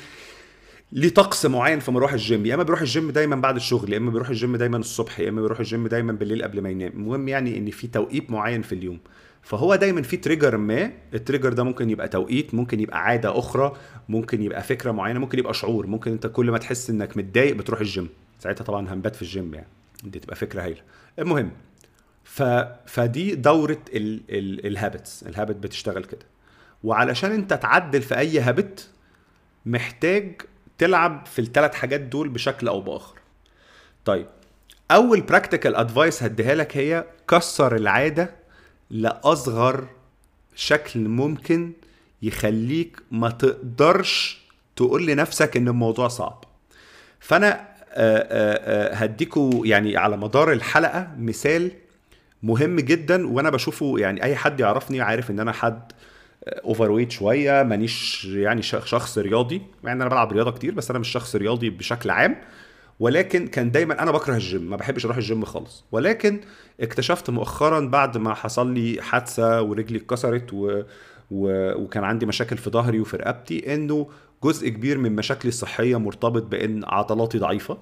ليه 0.92 1.10
طقس 1.10 1.46
معين 1.46 1.80
في 1.80 1.92
مروح 1.92 2.14
الجيم 2.14 2.46
يا 2.46 2.56
إما 2.56 2.64
بيروح 2.64 2.82
الجيم 2.82 3.12
دايما 3.12 3.36
بعد 3.36 3.56
الشغل 3.56 3.94
يا 3.94 3.98
إما 3.98 4.12
بيروح 4.12 4.30
الجيم 4.30 4.56
دايما 4.56 4.78
الصبح 4.78 5.20
يا 5.20 5.30
إما 5.30 5.42
بيروح 5.42 5.60
الجيم 5.60 5.88
دايما 5.88 6.14
بالليل 6.14 6.44
قبل 6.44 6.62
ما 6.62 6.70
ينام. 6.70 6.92
المهم 6.92 7.28
يعني 7.28 7.58
إن 7.58 7.72
في 7.72 7.88
توقيت 7.88 8.32
معين 8.32 8.62
في 8.62 8.76
اليوم. 8.76 9.00
فهو 9.42 9.76
دايما 9.76 10.02
في 10.02 10.18
trigger 10.18 10.58
ما 10.58 10.92
ال 11.14 11.19
trigger 11.19 11.54
ده 11.54 11.64
ممكن 11.64 11.90
يبقى 11.90 12.08
توقيت 12.08 12.54
ممكن 12.54 12.80
يبقى 12.80 13.04
عادة 13.04 13.40
أخرى 13.40 13.74
ممكن 14.10 14.42
يبقى 14.44 14.64
فكرة 14.64 14.92
معينة 14.92 15.20
ممكن 15.20 15.40
يبقى 15.40 15.54
شعور 15.54 15.88
ممكن 15.88 16.12
أنت 16.12 16.28
كل 16.28 16.52
ما 16.52 16.58
تحس 16.58 16.90
إنك 16.90 17.18
متضايق 17.18 17.56
بتروح 17.56 17.80
الجيم. 17.80 18.10
ساعتها 18.40 18.64
طبعا 18.64 18.94
هنبات 18.94 19.16
في 19.16 19.22
الجيم 19.22 19.54
يعني 19.54 19.68
دي 20.04 20.20
تبقى 20.20 20.36
فكرة 20.36 20.62
هايلة. 20.64 20.82
المهم 21.20 21.52
ف... 22.24 22.44
فدي 22.86 23.36
دورة 23.36 23.80
ال... 23.94 24.22
ال... 24.30 24.68
ال 24.68 24.76
habits 24.76 25.24
ال 25.24 25.29
habit 25.29 25.56
بتشتغل 25.56 26.04
كده. 26.04 26.26
وعلشان 26.84 27.32
أنت 27.32 27.54
تعدل 27.54 28.02
في 28.02 28.18
أي 28.18 28.40
habit 28.40 28.90
محتاج 29.66 30.42
تلعب 30.78 31.26
في 31.26 31.40
الثلاث 31.40 31.74
حاجات 31.74 32.02
دول 32.02 32.30
بشكل 32.30 32.68
أو 32.68 32.82
بآخر. 32.82 33.16
طيب 34.06 34.28
أول 34.92 35.22
practical 35.22 35.76
advice 35.76 36.24
هديها 36.24 36.56
لك 36.56 36.78
هي 36.78 37.06
كسر 37.28 37.76
العادة 37.76 38.36
لأصغر 38.90 39.88
شكل 40.56 41.00
ممكن 41.00 41.72
يخليك 42.22 43.00
ما 43.12 43.30
تقدرش 43.30 44.42
تقول 44.76 45.06
لنفسك 45.06 45.58
إن 45.58 45.68
الموضوع 45.68 46.08
صعب. 46.08 46.44
فأنا 47.20 47.78
آه، 48.00 48.18
آه، 48.18 48.92
آه، 48.92 48.96
هديكوا 48.96 49.66
يعني 49.66 49.98
على 49.98 50.18
مدار 50.18 50.52
الحلقة 50.52 51.08
مثال 51.18 51.72
مهم 52.44 52.76
جدا 52.80 53.28
وأنا 53.28 53.50
بشوفه 53.50 54.00
يعني 54.00 54.24
أي 54.24 54.36
حد 54.36 54.60
يعرفني 54.60 55.02
عارف 55.02 55.32
إن 55.32 55.40
أنا 55.40 55.52
حد 55.52 55.92
overweight 56.64 57.12
شوية 57.12 57.64
مانيش 57.64 58.26
يعني 58.26 58.62
شخص 58.62 59.18
رياضي. 59.18 59.62
يعني 59.84 60.02
أنا 60.02 60.10
بلعب 60.10 60.32
رياضة 60.32 60.52
كتير 60.52 60.74
بس 60.74 60.90
أنا 60.90 61.00
مش 61.00 61.08
شخص 61.10 61.36
رياضي 61.36 61.70
بشكل 61.70 62.10
عام. 62.10 62.36
ولكن 63.00 63.48
كان 63.48 63.72
دايما 63.72 64.04
أنا 64.04 64.12
بكره 64.12 64.34
الجيم 64.34 64.70
ما 64.70 64.76
بحبش 64.76 65.06
أروح 65.06 65.18
الجيم 65.18 65.46
خالص. 65.46 65.86
ولكن 65.92 66.40
اكتشفت 66.82 67.30
مؤخرا 67.30 67.80
بعد 67.80 68.18
ما 68.18 68.34
حصل 68.34 68.74
لي 68.74 69.02
حادثة 69.02 69.62
ورجلي 69.62 69.98
اتكسرت 69.98 70.54
و... 70.54 70.82
و... 71.32 71.74
وكان 71.82 72.04
عندي 72.04 72.26
مشاكل 72.26 72.58
في 72.58 72.70
ظهري 72.70 73.00
وفي 73.00 73.18
رقبتي 73.18 73.74
إنه 73.74 74.10
جزء 74.44 74.70
كبير 74.70 74.98
من 74.98 75.16
مشاكلي 75.16 75.50
الصحية 75.50 76.00
مرتبط 76.00 76.44
بإن 76.44 76.84
عضلاتي 76.86 77.38
ضعيفة. 77.38 77.78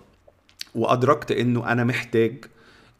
وأدركت 0.76 1.32
إنه 1.32 1.72
أنا 1.72 1.84
محتاج 1.84 2.46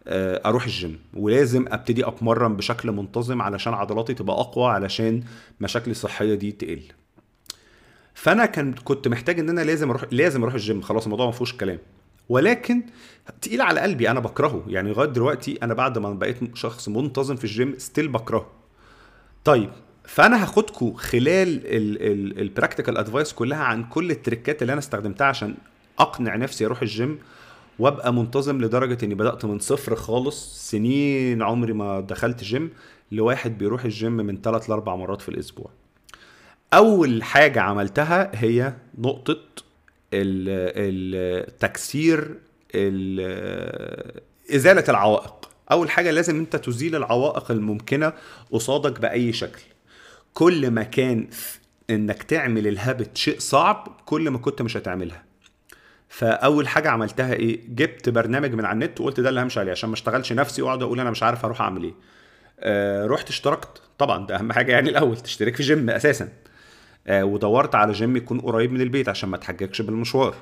أروح 0.08 0.64
الجيم. 0.64 1.00
ولازم 1.14 1.66
أبتدي 1.68 2.08
أتمرن 2.08 2.56
بشكل 2.56 2.92
منتظم 2.92 3.42
علشان 3.42 3.74
عضلاتي 3.74 4.14
تبقى 4.14 4.40
أقوى 4.40 4.72
علشان 4.72 5.24
مشاكلي 5.62 5.92
الصحية 5.92 6.36
دي 6.36 6.52
تقل. 6.52 6.82
فأنا 8.14 8.46
كان 8.46 8.74
كنت 8.74 9.08
محتاج 9.08 9.40
إن 9.40 9.50
أنا 9.50 9.62
لازم 9.62 9.90
أروح 9.90 10.04
لازم 10.12 10.42
أروح 10.42 10.54
الجيم. 10.54 10.82
خلاص 10.82 11.04
الموضوع 11.04 11.26
ما 11.26 11.32
فيهوش 11.32 11.54
كلام. 11.54 11.80
ولكن 12.30 12.84
تقيل 13.42 13.62
على 13.62 13.80
قلبي. 13.80 14.10
أنا 14.10 14.20
بكرهه. 14.20 14.64
يعني 14.68 14.90
لغاية 14.90 15.10
دلوقتي 15.10 15.60
أنا 15.64 15.74
بعد 15.74 15.98
ما 15.98 16.14
بقيت 16.14 16.58
شخص 16.58 16.90
منتظم 16.90 17.36
في 17.36 17.44
ال 17.44 17.52
gym 17.52 17.76
still 17.78 18.08
بكرهه. 18.08 18.48
طيب 19.44 19.70
فأنا 20.04 20.44
هاخدكم 20.44 20.94
خلال 20.94 21.62
ال 22.42 22.47
practical 22.47 22.98
advice 22.98 23.34
كلها 23.34 23.64
عن 23.64 23.84
كل 23.84 24.12
ال 24.12 24.18
tricks 24.18 24.55
ات 24.56 24.62
اللي 24.62 24.74
أنا 24.74 24.80
استخدمتها 24.80 25.28
عشان 25.28 25.56
أقنع 26.00 26.36
نفسي 26.36 26.66
أروح 26.66 26.82
الجيم. 26.82 27.20
وابقى 27.80 28.14
منتظم 28.14 28.62
لدرجة 28.62 29.06
إني 29.06 29.16
بدأت 29.16 29.46
من 29.46 29.60
صفر 29.60 29.96
خالص 29.96 30.70
سنين 30.72 31.42
عمري 31.42 31.74
ما 31.74 32.00
دخلت 32.00 32.44
جيم 32.44 32.70
لواحد 33.12 33.58
بيروح 33.58 33.86
الجيم 33.86 34.12
من 34.12 34.42
ثلاث 34.42 34.70
لأربع 34.70 34.96
مرات 34.96 35.22
في 35.22 35.30
الأسبوع. 35.30 35.70
أول 36.74 37.24
حاجة 37.24 37.62
عملتها 37.62 38.32
هي 38.34 38.74
نقطة 38.98 39.40
التكسير 41.34 42.36
إزالة 44.56 44.84
العوائق. 44.90 45.50
أول 45.72 45.90
حاجة 45.90 46.12
لازم 46.12 46.40
أنت 46.40 46.56
تزيل 46.56 46.96
العوائق 46.96 47.52
الممكنة 47.52 48.14
قصادك 48.52 49.00
بأي 49.00 49.34
شكل. 49.34 49.62
كل 50.34 50.72
ما 50.72 50.84
كان 50.84 51.28
إنك 51.90 52.24
تعمل 52.24 52.68
ال 52.68 52.76
habit 52.76 53.18
شيء 53.18 53.40
صعب 53.40 54.02
كل 54.06 54.30
ما 54.30 54.38
كنت 54.38 54.62
مش 54.62 54.78
هتعملها. 54.78 55.25
فأول 56.10 56.68
حاجة 56.68 56.90
عملتها 56.90 57.34
إيه؟ 57.34 57.60
جبت 57.68 58.10
برنامج 58.10 58.54
من 58.54 58.66
على 58.66 58.74
النت 58.74 59.02
وقلت 59.02 59.20
ده 59.20 59.30
اللي 59.30 59.42
همشي 59.42 59.60
عليه 59.60 59.72
عشان 59.72 59.90
ما 59.90 59.96
اشتغلش 59.96 60.34
نفسي 60.34 60.62
وأقعد 60.62 60.84
أقول 60.84 61.00
أنا 61.00 61.12
مش 61.12 61.24
عارف 61.24 61.46
أروح 61.46 61.62
أعمل 61.62 61.84
إيه. 61.84 61.94
آه 62.60 63.06
رحت 63.06 63.30
اشتركت. 63.30 63.82
طبعا 63.98 64.28
ده 64.28 64.36
أهم 64.36 64.52
حاجة 64.52 64.72
يعني 64.72 64.90
الأول 64.90 65.18
تشترك 65.18 65.56
في 65.56 65.64
جيم 65.64 65.90
أساسا. 65.90 66.30
آه 67.08 67.26
ودورت 67.26 67.76
على 67.76 67.92
جيم 67.92 68.18
يكون 68.18 68.40
قريب 68.40 68.72
من 68.72 68.82
البيت 68.82 69.10
عشان 69.10 69.30
ما 69.30 69.38
تحججش 69.38 69.82
بالمشوار. 69.82 70.36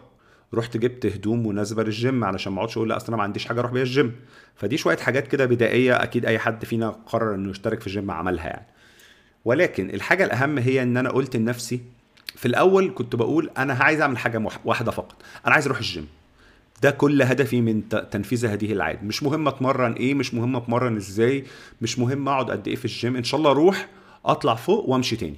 رحت 0.54 0.78
جبت 0.78 1.06
هدوم 1.06 1.48
مناسبة 1.48 1.84
للجيم 1.84 2.24
علشان 2.24 2.54
ما 2.54 2.58
أقعدش 2.58 2.78
أقول 2.78 2.90
لا 2.90 2.98
أصل 2.98 3.08
أنا 3.08 3.18
ما 3.18 3.24
عنديش 3.24 3.46
حاجة 3.46 3.60
أروح 3.60 3.72
بيها 3.72 3.84
الجيم. 3.84 4.16
فدي 4.56 4.78
شوية 4.78 4.98
حاجات 4.98 5.28
كده 5.28 5.46
بدائية 5.46 6.04
أكيد 6.04 6.26
أي 6.26 6.40
حد 6.40 6.66
فينا 6.66 6.90
قرر 6.90 7.36
إنه 7.36 7.50
يشترك 7.50 7.82
في 7.82 7.88
الجيم 7.88 8.12
عملها 8.12 8.48
يعني. 8.48 8.68
ولكن 9.46 9.90
الحاجة 9.90 10.26
الأهم 10.26 10.58
هي 10.58 10.84
إن 10.84 10.98
أنا 10.98 11.10
قلت 11.10 11.36
لنفسي 11.36 11.82
في 12.36 12.48
الأول 12.48 12.94
كنت 12.96 13.16
بقول 13.16 13.50
أنا 13.58 13.74
عايز 13.74 14.02
أعمل 14.02 14.18
حاجة 14.18 14.50
واحدة 14.66 14.92
فقط. 14.92 15.22
أنا 15.46 15.54
عايز 15.54 15.66
أروح 15.66 15.78
الجيم. 15.78 16.08
ده 16.82 16.92
كل 16.92 17.22
هدفي 17.22 17.62
من 17.62 17.90
تنفيذ 17.90 18.46
هذه 18.46 18.72
العادة. 18.72 19.00
مش 19.02 19.24
مهم 19.24 19.48
أتمرن 19.48 19.94
إيه 19.94 20.14
مش 20.14 20.34
مهم 20.34 20.56
أتمرن 20.56 20.96
إزاي 20.96 21.46
مش 21.82 22.00
مهم 22.00 22.30
أقعد 22.30 22.52
قد 22.52 22.68
إيه 22.68 22.76
في 22.76 22.86
الجيم. 22.86 23.16
إن 23.16 23.24
شاء 23.24 23.38
الله 23.38 23.52
أروح 23.52 23.88
أطلع 24.26 24.56
فوق 24.56 24.90
وأمشي 24.90 25.16
تاني. 25.16 25.38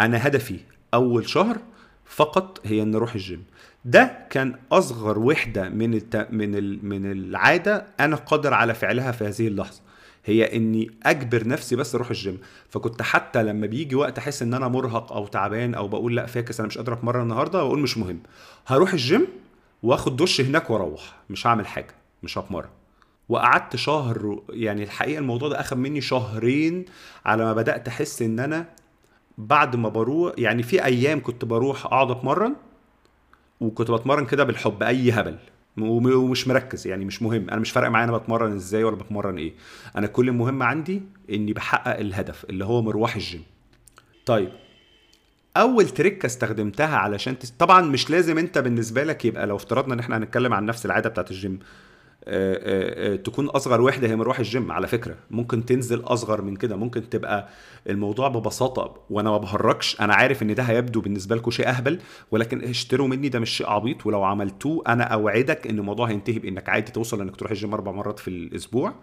أنا 0.00 0.26
هدفي 0.26 0.60
أول 0.94 1.28
شهر 1.28 1.58
فقط 2.04 2.60
هي 2.64 2.82
ان 2.82 2.94
أروح 2.94 3.14
الجيم. 3.14 3.44
ده 3.84 4.26
كان 4.30 4.54
أصغر 4.72 5.18
وحدة 5.18 5.68
من 5.68 5.94
الت... 5.94 6.28
من 6.30 6.54
ال... 6.54 6.86
من 6.86 7.12
العادة 7.12 7.86
أنا 8.00 8.16
قادر 8.16 8.54
على 8.54 8.74
فعلها 8.74 9.12
في 9.12 9.24
هذه 9.24 9.48
اللحظة. 9.48 9.80
هي 10.28 10.56
إني 10.56 10.90
أجبر 11.02 11.48
نفسي 11.48 11.76
بس 11.76 11.94
أروح 11.94 12.10
الجيم 12.10 12.38
فكنت 12.68 13.02
حتى 13.02 13.42
لما 13.42 13.66
بيجي 13.66 13.94
وقت 13.94 14.18
أحس 14.18 14.42
إن 14.42 14.54
أنا 14.54 14.68
مرهق 14.68 15.12
أو 15.12 15.26
تعبان 15.26 15.74
أو 15.74 15.88
بقول 15.88 16.16
لأ 16.16 16.26
فاكس 16.26 16.60
أنا 16.60 16.66
مش 16.66 16.78
قادر 16.78 16.92
أتمرن 16.92 17.22
النهارده 17.22 17.62
بقول 17.62 17.80
مش 17.80 17.98
مهم. 17.98 18.18
هروح 18.66 18.92
الجيم 18.92 19.26
وآخد 19.82 20.16
دش 20.16 20.40
هناك 20.40 20.70
وأروح. 20.70 21.16
مش 21.30 21.46
هعمل 21.46 21.66
حاجة. 21.66 21.94
مش 22.22 22.38
هتمرن. 22.38 22.68
وقعدت 23.28 23.76
شهر 23.76 24.42
يعني 24.50 24.82
الحقيقة 24.82 25.18
الموضوع 25.18 25.48
ده 25.48 25.60
أخذ 25.60 25.76
مني 25.76 26.00
شهرين 26.00 26.84
على 27.26 27.44
ما 27.44 27.52
بدأت 27.52 27.88
أحس 27.88 28.22
إن 28.22 28.40
أنا 28.40 28.66
بعد 29.38 29.76
ما 29.76 29.88
بروح 29.88 30.32
يعني 30.38 30.62
في 30.62 30.84
أيام 30.84 31.22
كنت 31.22 31.44
بروح 31.44 31.86
أقعد 31.86 32.10
أتمرن 32.10 32.54
وكنت 33.60 33.90
بتمرن 33.90 34.26
كده 34.26 34.44
بالحب 34.44 34.82
أي 34.82 35.10
هبل. 35.12 35.38
ومش 35.78 36.48
مركز 36.48 36.86
يعني 36.86 37.04
مش 37.04 37.22
مهم. 37.22 37.50
أنا 37.50 37.60
مش 37.60 37.70
فارق 37.70 37.88
معايا 37.88 38.04
أنا 38.04 38.16
بتمرن 38.16 38.52
إزاي 38.52 38.84
ولا 38.84 38.96
بتمرن 38.96 39.38
إيه. 39.38 39.52
أنا 39.96 40.06
كل 40.06 40.28
المهم 40.28 40.62
عندي 40.62 41.02
إني 41.30 41.52
بحقق 41.52 41.98
الهدف 41.98 42.44
اللي 42.50 42.64
هو 42.64 42.82
مروح 42.82 43.14
الجيم. 43.14 43.42
طيب 44.26 44.52
أول 45.56 45.88
trick 45.88 46.20
ة 46.20 46.26
استخدمتها 46.26 46.96
علشان 46.96 47.38
تس... 47.38 47.50
طبعا 47.50 47.80
مش 47.82 48.10
لازم 48.10 48.38
أنت 48.38 48.58
بالنسبة 48.58 49.04
لك 49.04 49.24
يبقى 49.24 49.46
لو 49.46 49.56
افترضنا 49.56 49.94
إن 49.94 49.98
إحنا 49.98 50.16
هنتكلم 50.16 50.52
عن 50.52 50.66
نفس 50.66 50.86
العادة 50.86 51.08
بتاعت 51.08 51.30
الجيم. 51.30 51.58
تكون 53.24 53.46
أصغر 53.46 53.80
وحدة 53.80 54.08
هي 54.08 54.16
مروح 54.16 54.38
الجيم 54.38 54.72
على 54.72 54.86
فكرة. 54.86 55.16
ممكن 55.30 55.64
تنزل 55.64 56.00
أصغر 56.00 56.42
من 56.42 56.56
كده. 56.56 56.76
ممكن 56.76 57.10
تبقى 57.10 57.48
الموضوع 57.88 58.28
ببساطة 58.28 59.00
وأنا 59.10 59.30
ما 59.30 59.38
بهرجش. 59.38 60.00
أنا 60.00 60.14
عارف 60.14 60.42
إن 60.42 60.54
ده 60.54 60.62
هيبدو 60.62 61.00
بالنسبة 61.00 61.36
لكم 61.36 61.50
شيء 61.50 61.68
أهبل 61.68 61.98
ولكن 62.30 62.64
اشتروا 62.64 63.08
مني 63.08 63.28
ده 63.28 63.38
مش 63.38 63.50
شيء 63.50 63.66
عبيط 63.66 64.06
ولو 64.06 64.22
عملتوه 64.22 64.82
أنا 64.86 65.04
أوعدك 65.04 65.66
إن 65.66 65.78
الموضوع 65.78 66.08
هينتهي 66.08 66.38
بإنك 66.38 66.68
عادي 66.68 66.92
توصل 66.92 67.20
إنك 67.20 67.36
تروح 67.36 67.50
الجيم 67.50 67.74
أربع 67.74 67.92
مرات 67.92 68.18
في 68.18 68.28
الأسبوع. 68.28 68.94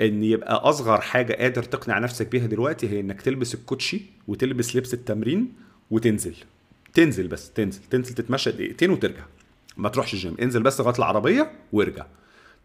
إن 0.00 0.24
يبقى 0.24 0.54
أصغر 0.54 1.00
حاجة 1.00 1.32
قادر 1.32 1.62
تقنع 1.62 1.98
نفسك 1.98 2.28
بيها 2.28 2.46
دلوقتي 2.46 2.88
هي 2.88 3.00
إنك 3.00 3.22
تلبس 3.22 3.54
الكوتشي 3.54 4.02
وتلبس 4.28 4.76
لبس 4.76 4.94
التمرين 4.94 5.52
وتنزل. 5.90 6.34
تنزل 6.94 7.28
بس 7.28 7.52
تنزل. 7.52 7.80
تنزل 7.90 8.14
تتمشى 8.14 8.50
دقيقتين 8.52 8.90
وترجع. 8.90 9.24
ما 9.76 9.88
تروحش 9.88 10.14
الجيم. 10.14 10.36
انزل 10.42 10.62
بس 10.62 10.80
لغايه 10.80 10.98
العربية 10.98 11.50
وارجع. 11.72 12.06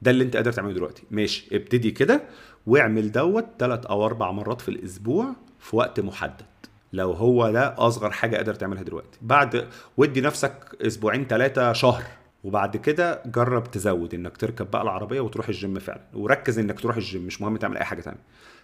ده 0.02 0.12
اللي 0.12 0.24
انت 0.24 0.36
قادر 0.36 0.52
تعمله 0.52 0.74
دلوقتي. 0.74 1.04
ماشي 1.12 1.56
ابتدي 1.56 1.92
كده 1.92 2.24
واعمل 2.68 3.12
دوت 3.12 3.46
ثلاث 3.60 3.86
أو 3.86 4.06
أربع 4.06 4.32
مرات 4.32 4.62
في 4.62 4.70
الأسبوع 4.70 5.26
في 5.60 5.76
وقت 5.76 6.00
محدد. 6.00 6.46
لو 6.94 7.12
هو 7.12 7.52
ده 7.52 7.76
اصغر 7.78 8.12
حاجة 8.12 8.36
قادر 8.38 8.54
تعملها 8.54 8.84
دلوقتي. 8.84 9.20
بعد 9.22 9.68
ودي 9.98 10.22
نفسك 10.22 10.78
أسبوعين 10.82 11.26
ثلاثة 11.28 11.74
شهر. 11.74 12.04
وبعد 12.44 12.78
كده 12.78 13.24
جرب 13.26 13.72
تزود 13.72 14.14
انك 14.14 14.38
تركب 14.38 14.72
بقى 14.72 14.82
العربية 14.82 15.20
وتروح 15.22 15.48
الجيم 15.50 15.80
فعلا. 15.80 16.02
وركز 16.14 16.60
انك 16.60 16.80
تروح 16.80 16.96
الجيم 16.96 17.22
مش 17.22 17.42
مهم 17.42 17.58
تعمل 17.58 17.78
اي 17.78 17.84
حاجة 17.84 18.02
تانية. 18.02 18.20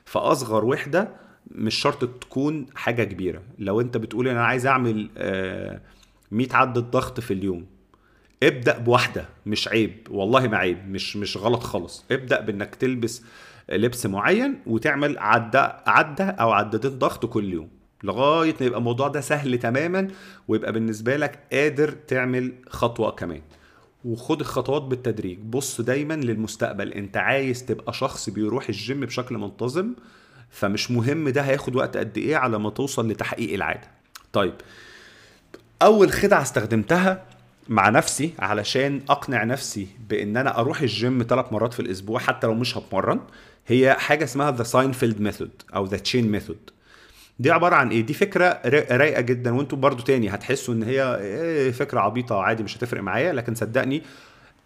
فاصغر 0.05 0.65
وحدة 0.65 1.09
مش 1.51 1.75
شرط 1.75 2.05
تكون 2.23 2.65
حاجة 2.75 3.03
كبيرة. 3.03 3.41
لو 3.59 3.81
انت 3.81 3.97
بتقول 3.97 4.27
أنا 4.27 4.45
عايز 4.45 4.65
اعمل 4.67 5.09
100 6.31 6.47
آه، 6.51 6.55
عدة 6.55 6.81
ضغط 6.81 7.19
في 7.19 7.33
اليوم 7.33 7.65
ابدأ 8.43 8.77
بواحدة 8.77 9.25
مش 9.45 9.67
عيب. 9.67 10.07
والله 10.09 10.47
ما 10.47 10.57
عيب 10.57 10.89
مش 10.89 11.17
مش 11.17 11.37
غلط 11.37 11.63
خالص. 11.63 12.05
ابدأ 12.11 12.41
بإنك 12.41 12.75
تلبس 12.75 13.23
لبس 13.69 14.05
معين 14.05 14.59
وتعمل 14.67 15.17
عدة 15.19 15.83
عدة 15.87 16.25
أو 16.25 16.51
عدتين 16.51 16.99
ضغط 16.99 17.25
كل 17.25 17.53
يوم 17.53 17.69
لغاية 18.03 18.55
ما 18.59 18.65
يبقى 18.65 18.79
الموضوع 18.79 19.07
ده 19.07 19.21
سهل 19.21 19.57
تماما 19.59 20.07
ويبقى 20.47 20.71
بالنسبة 20.71 21.17
لك 21.17 21.39
قادر 21.51 21.91
تعمل 21.91 22.53
خطوة 22.69 23.11
كمان. 23.11 23.41
وخد 24.05 24.39
الخطوات 24.39 24.81
بالتدريج. 24.81 25.39
بص 25.39 25.81
دايما 25.81 26.13
للمستقبل. 26.13 26.93
أنت 26.93 27.17
عايز 27.17 27.65
تبقى 27.65 27.93
شخص 27.93 28.29
بيروح 28.29 28.69
الجيم 28.69 28.99
بشكل 28.99 29.37
منتظم 29.37 29.93
فمش 30.49 30.91
مهم 30.91 31.29
ده 31.29 31.41
هياخد 31.41 31.75
وقت 31.75 31.97
قد 31.97 32.17
إيه 32.17 32.35
على 32.35 32.59
ما 32.59 32.69
توصل 32.69 33.07
لتحقيق 33.11 33.53
العادة. 33.53 33.87
طيب 34.33 34.53
أول 35.81 36.11
خدعة 36.11 36.41
استخدمتها 36.41 37.25
مع 37.69 37.89
نفسي 37.89 38.33
علشان 38.39 39.01
أقنع 39.09 39.43
نفسي 39.43 39.87
بإن 40.09 40.37
أنا 40.37 40.59
أروح 40.59 40.81
الجيم 40.81 41.25
ثلاث 41.29 41.53
مرات 41.53 41.73
في 41.73 41.79
الأسبوع 41.79 42.19
حتى 42.19 42.47
لو 42.47 42.53
مش 42.53 42.77
هتمرن. 42.77 43.19
هي 43.67 43.93
حاجة 43.99 44.23
اسمها 44.23 44.51
the 44.51 44.63
ساينفيلد 44.63 45.21
method 45.21 45.51
أو 45.75 45.85
the 45.85 45.97
chain 45.97 46.31
method 46.31 46.69
دي 47.39 47.51
عبارة 47.51 47.75
عن 47.75 47.89
إيه؟ 47.89 48.01
دي 48.01 48.13
فكرة 48.13 48.61
رايقة 48.91 49.21
جدا 49.21 49.55
وأنتم 49.55 49.79
برضو 49.79 50.03
تاني 50.03 50.29
هتحسوا 50.29 50.73
إن 50.73 50.83
هي 50.83 51.15
إيه 51.15 51.71
فكرة 51.71 51.99
عبيطة 51.99 52.41
عادي 52.41 52.63
مش 52.63 52.77
هتفرق 52.77 53.01
معايا 53.01 53.33
لكن 53.33 53.55
صدقني 53.55 54.01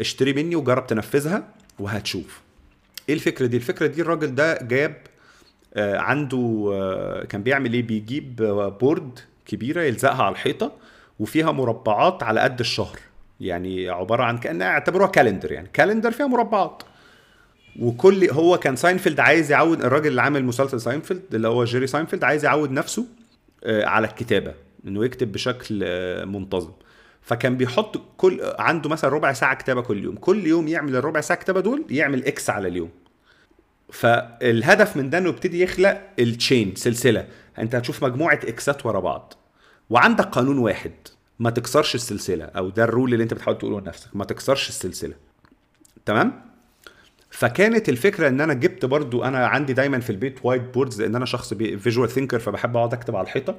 اشتري 0.02 0.34
مني 0.34 0.56
وجرب 0.56 0.88
تنفذها 0.88 1.44
وهتشوف. 1.80 2.42
إيه 3.10 3.16
الفكرة 3.16 3.46
دي؟ 3.46 3.58
الفكرة 3.58 3.88
دي 3.88 4.02
الراجل 4.02 4.36
ده 4.36 4.58
جاب 4.62 4.96
آه، 5.74 5.98
عنده 5.98 6.70
آه، 6.74 7.26
كان 7.26 7.44
بيعمل 7.44 7.74
إيه؟ 7.74 7.84
بيجيب 7.84 8.36
board 8.82 9.20
كبيرة 9.46 9.82
يلزقها 9.82 10.24
على 10.24 10.32
الحيطة 10.34 10.72
وفيها 11.20 11.52
مربعات 11.52 12.24
على 12.24 12.40
قد 12.40 12.60
الشهر. 12.60 13.00
يعني 13.40 13.90
عبارة 13.90 14.24
عن 14.24 14.38
كأنها 14.38 14.68
اعتبروها 14.68 15.08
calendar 15.08 15.52
يعني. 15.52 15.70
calendar 15.74 16.12
فيها 16.12 16.28
مربعات. 16.28 16.84
وكل 17.80 18.30
هو 18.32 18.58
كان 18.58 18.76
ساينفيلد 18.76 19.20
عايز 19.20 19.52
يعود 19.52 19.82
الراجل 19.82 20.08
اللي 20.08 20.22
عامل 20.22 20.46
مسلسل 20.46 20.82
ساينفيلد 20.82 21.36
اللي 21.36 21.48
هو 21.48 21.64
جيري 21.64 21.88
ساينفيلد 21.88 22.24
عايز 22.24 22.46
يعود 22.46 22.72
نفسه 22.72 23.06
آه، 23.64 23.86
على 23.86 24.08
الكتابة 24.08 24.54
إنه 24.88 25.06
يكتب 25.06 25.32
بشكل 25.32 25.82
آه، 25.84 26.26
منتظم. 26.26 26.72
فكان 27.22 27.58
بيحط 27.58 28.02
كل 28.18 28.42
عنده 28.60 28.90
مثلا 28.90 29.10
ربع 29.10 29.34
ساعة 29.34 29.56
كتابة 29.56 29.82
كل 29.82 30.04
يوم. 30.04 30.16
كل 30.16 30.48
يوم 30.48 30.68
يعمل 30.68 30.96
الربع 30.96 31.22
ساعة 31.22 31.40
كتابة 31.40 31.60
دول 31.60 31.86
يعمل 31.90 32.26
X 32.26 32.50
على 32.50 32.68
اليوم. 32.68 32.90
فالهدف 33.92 34.98
من 34.98 35.10
ده 35.10 35.18
إنه 35.18 35.30
يبتدي 35.30 35.64
يخلق 35.64 36.02
ال 36.20 36.29
chain 36.29 36.76
سلسلة. 36.76 37.28
أنت 37.60 37.76
هتشوف 37.76 38.04
مجموعة 38.04 38.40
X 38.48 38.67
ات 38.67 38.86
ورا 38.86 39.00
بعض. 39.00 39.34
وعندك 39.90 40.26
قانون 40.26 40.58
واحد 40.58 40.92
ما 41.40 41.50
تكسرش 41.50 41.96
السلسلة 41.96 42.46
أو 42.46 42.70
ده 42.70 42.84
ال 42.84 42.90
rule 42.90 43.14
اللي 43.14 43.24
أنت 43.24 43.34
بتحاول 43.34 43.58
تقوله 43.58 43.82
لنفسك 43.82 44.16
ما 44.16 44.26
تكسرش 44.26 44.70
السلسلة. 44.70 45.14
تمام؟ 46.06 46.42
فكانت 47.32 47.90
الفكرة 47.90 48.28
إن 48.28 48.42
أنا 48.42 48.54
جبت 48.54 48.86
برضو 48.86 49.24
أنا 49.24 49.48
عندي 49.48 49.74
دايما 49.74 50.00
في 50.00 50.10
البيت 50.10 50.40
white 50.44 50.62
boards 50.74 51.02
لأن 51.02 51.16
أنا 51.16 51.26
شخص 51.26 51.54
visual 51.54 52.10
thinker 52.10 52.40
فبحب 52.40 52.78
أقعد 52.78 52.94
أكتب 52.94 53.16
على 53.16 53.24
الحيطة. 53.26 53.56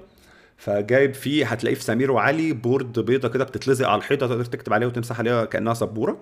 فجايب 0.57 1.15
فيه 1.15 1.47
هتلاقيه 1.47 1.77
في 1.77 1.83
سمير 1.83 2.11
وعلي 2.11 2.53
board 2.53 2.99
بيضة 2.99 3.29
كده 3.29 3.45
بتتلزق 3.45 3.89
على 3.89 3.99
الحيطة 3.99 4.27
تقدر 4.27 4.45
تكتب 4.45 4.73
عليها 4.73 4.89
وتمسح 4.89 5.19
عليها 5.19 5.45
كأنها 5.45 5.75
سبورة. 5.75 6.19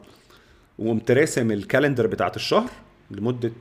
وقمت 0.79 1.11
راسم 1.11 1.51
ال 1.51 1.57
calendar 1.57 2.07
بتاعت 2.07 2.37
الشهر 2.37 2.71
لمدة 3.11 3.53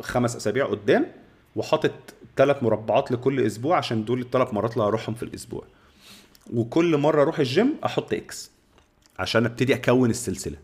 خمس 0.00 0.36
أسابيع 0.36 0.66
قدام. 0.66 1.06
وحاطط 1.56 2.14
ثلاث 2.36 2.62
مربعات 2.62 3.12
لكل 3.12 3.40
أسبوع 3.40 3.76
عشان 3.76 4.04
دول 4.04 4.20
الثلاث 4.20 4.54
مرات 4.54 4.72
اللي 4.72 4.84
هروحهم 4.84 5.14
في 5.14 5.22
الأسبوع. 5.22 5.64
وكل 6.52 6.96
مرة 6.96 7.22
أروح 7.22 7.38
الجيم 7.38 7.74
أحط 7.84 8.12
X 8.12 8.50
عشان 9.18 9.44
أبتدي 9.46 9.74
أكون 9.74 10.10
السلسلة. 10.10 10.56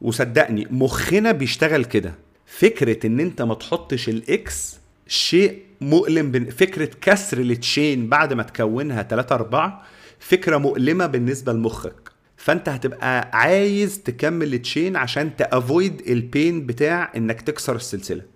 وصدقني 0.00 0.66
مخنا 0.70 1.32
بيشتغل 1.32 1.84
كده. 1.84 2.14
فكرة 2.46 3.06
إن 3.06 3.20
أنت 3.20 3.42
ما 3.42 3.54
تحطش 3.54 4.08
ال 4.08 4.42
X 4.42 4.76
شيء 5.06 5.62
مؤلم 5.80 6.30
بن... 6.30 6.50
فكرة 6.50 6.90
كسر 7.00 7.38
ال 7.38 7.50
chain 7.50 8.08
بعد 8.08 8.32
ما 8.32 8.42
تكونها 8.42 9.02
3 9.02 9.34
4 9.34 9.82
فكرة 10.18 10.56
مؤلمة 10.56 11.06
بالنسبة 11.06 11.52
لمخك. 11.52 12.10
فأنت 12.36 12.68
هتبقى 12.68 13.30
عايز 13.38 14.02
تكمل 14.02 14.54
ال 14.54 14.61
chain 14.61 14.96
عشان 14.96 15.36
ت 15.36 15.47
avoid 15.47 16.02
ال 16.08 16.20
pain 16.20 16.66
بتاع 16.66 17.12
إنك 17.16 17.40
تكسر 17.40 17.76
السلسلة. 17.76 18.33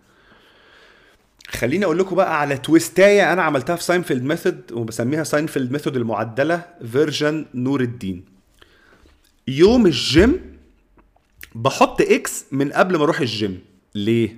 خليني 1.51 1.85
أقول 1.85 1.99
لكم 1.99 2.17
بقى 2.17 2.41
على 2.41 2.57
twist 2.57 3.11
اية 3.11 3.33
أنا 3.33 3.43
عملتها 3.43 3.77
في 3.77 3.85
ساينفيلد 3.85 4.23
method 4.23 4.73
وبسميها 4.73 5.25
ساينفيلد 5.25 5.73
method 5.73 5.97
المعدلة 5.97 6.65
version 6.93 7.47
نور 7.55 7.81
الدين. 7.81 8.25
يوم 9.49 9.87
الجيم 9.87 10.41
بحط 11.55 12.01
X 12.01 12.45
من 12.53 12.73
قبل 12.73 12.97
ما 12.97 13.05
أروح 13.05 13.21
الجيم. 13.21 13.61
ليه؟ 13.95 14.37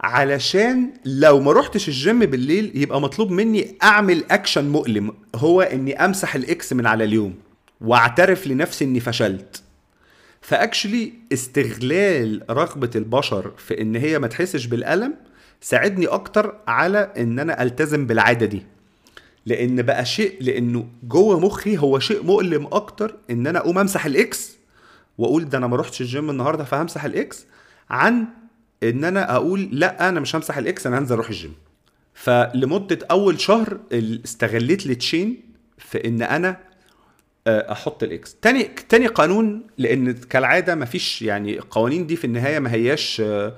علشان 0.00 0.90
لو 1.04 1.40
ما 1.40 1.52
روحتش 1.52 1.88
الجيم 1.88 2.18
بالليل 2.18 2.72
يبقى 2.74 3.00
مطلوب 3.00 3.30
مني 3.30 3.76
أعمل 3.82 4.24
اكشن 4.30 4.68
مؤلم 4.68 5.12
هو 5.34 5.60
إني 5.60 6.04
أمسح 6.04 6.34
ال 6.34 6.53
X 6.53 6.72
من 6.72 6.86
على 6.86 7.04
اليوم 7.04 7.34
وأعترف 7.80 8.46
لنفسي 8.46 8.84
إني 8.84 9.00
فشلت. 9.00 9.62
ف 10.40 10.48
actually 10.48 11.12
استغلال 11.32 12.42
رغبة 12.50 12.90
البشر 12.94 13.52
في 13.58 13.80
إن 13.80 13.96
هي 13.96 14.18
ما 14.18 14.26
تحسش 14.26 14.66
بالألم 14.66 15.14
ساعدني 15.62 16.06
أكتر 16.06 16.54
على 16.66 17.12
إن 17.16 17.38
أنا 17.38 17.62
ألتزم 17.62 18.06
بالعادة 18.06 18.46
دي. 18.46 18.62
لأن 19.46 19.82
بقى 19.82 20.04
شيء 20.04 20.36
لأنه 20.40 20.86
جوه 21.02 21.40
مخي 21.40 21.78
هو 21.78 21.98
شيء 21.98 22.22
مؤلم 22.22 22.66
أكتر 22.72 23.16
إن 23.30 23.46
أنا 23.46 23.58
أقوم 23.58 23.78
أمسح 23.78 24.06
ال 24.06 24.31
X 24.31 24.56
وأقول 25.18 25.48
ده 25.48 25.58
أنا 25.58 25.66
ما 25.66 25.76
رحتش 25.76 26.00
الجيم 26.00 26.30
النهارده 26.30 26.64
فهمسح 26.64 27.04
ال 27.04 27.25
X 27.25 27.46
عن 27.90 28.24
إن 28.82 29.04
أنا 29.04 29.34
أقول 29.36 29.68
لا 29.72 30.08
أنا 30.08 30.20
مش 30.20 30.36
همسح 30.36 30.58
ال 30.58 30.72
X 30.72 30.86
أنا 30.86 30.98
هنزل 30.98 31.14
أروح 31.14 31.28
الجيم 31.28 31.54
فلمدة 32.14 32.98
أول 33.10 33.40
شهر 33.40 33.78
استغليت 34.24 34.86
ال 34.86 34.95
chain 34.95 35.40
في 35.78 36.08
إن 36.08 36.22
أنا 36.22 36.56
آه، 37.46 37.72
أحط 37.72 38.02
ال 38.02 38.18
X 38.18 38.34
تاني 38.34 38.62
تاني 38.88 39.06
قانون 39.06 39.66
لأن 39.78 40.12
كالعادة 40.12 40.74
ما 40.74 40.84
فيش 40.84 41.22
يعني 41.22 41.58
القوانين 41.58 42.06
دي 42.06 42.16
في 42.16 42.24
النهاية 42.24 42.58
ما 42.58 42.72
هياش 42.72 43.20
آه، 43.24 43.54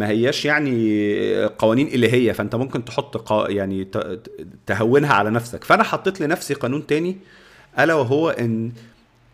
ما 0.00 0.08
هياش 0.08 0.44
يعني 0.44 1.44
قوانين 1.44 1.86
إلهية 1.86 2.32
فأنت 2.32 2.54
ممكن 2.54 2.84
تحط 2.84 3.32
يعني 3.50 3.88
تهونها 4.66 5.12
على 5.12 5.30
نفسك. 5.30 5.64
فأنا 5.64 5.82
حطيت 5.82 6.20
لنفسي 6.20 6.54
قانون 6.54 6.86
تاني 6.86 7.16
ألا 7.78 7.94
وهو 7.94 8.30
إن 8.30 8.72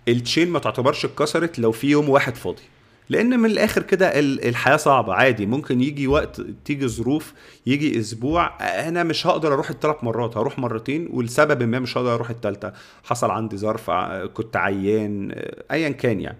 التشين 0.08 0.48
ما 0.50 0.58
تعتبرش 0.58 1.04
اتكسرت 1.04 1.58
لو 1.58 1.72
في 1.72 1.86
يوم 1.86 2.08
واحد 2.08 2.34
فاضي. 2.36 2.62
لأن 3.08 3.40
من 3.40 3.50
الآخر 3.50 3.82
كده 3.82 4.12
الحياة 4.20 4.76
صعبة 4.76 5.14
عادي. 5.14 5.46
ممكن 5.46 5.80
يجي 5.80 6.06
وقت 6.06 6.40
تيجي 6.64 6.88
ظروف 6.88 7.32
يجي 7.66 8.00
أسبوع 8.00 8.52
أنا 8.88 9.02
مش 9.02 9.26
هقدر 9.26 9.54
أروح 9.54 9.70
الثلاث 9.70 9.96
مرات 10.02 10.36
هروح 10.36 10.58
مرتين 10.58 11.08
ولسبب 11.12 11.62
ما 11.62 11.78
مش 11.78 11.96
هقدر 11.98 12.14
أروح 12.14 12.30
الثالثه 12.30 12.72
حصل 13.04 13.30
عندي 13.30 13.56
ظرف 13.56 13.90
كنت 14.34 14.56
عيان 14.56 15.32
ايا 15.70 15.88
كان 15.88 16.20
يعني. 16.20 16.38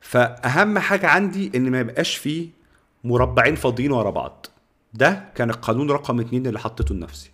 فأهم 0.00 0.78
حاجة 0.78 1.06
عندي 1.06 1.50
إن 1.54 1.70
ما 1.70 1.80
يبقاش 1.80 2.16
فيه 2.16 2.57
مربعين 3.04 3.54
فاضيين 3.54 3.92
ورا 3.92 4.10
بعض. 4.10 4.46
ده 4.94 5.24
كان 5.34 5.50
القانون 5.50 5.90
رقم 5.90 6.20
اتنين 6.20 6.46
اللي 6.46 6.58
حطيته 6.58 6.94
لنفسي. 6.94 7.30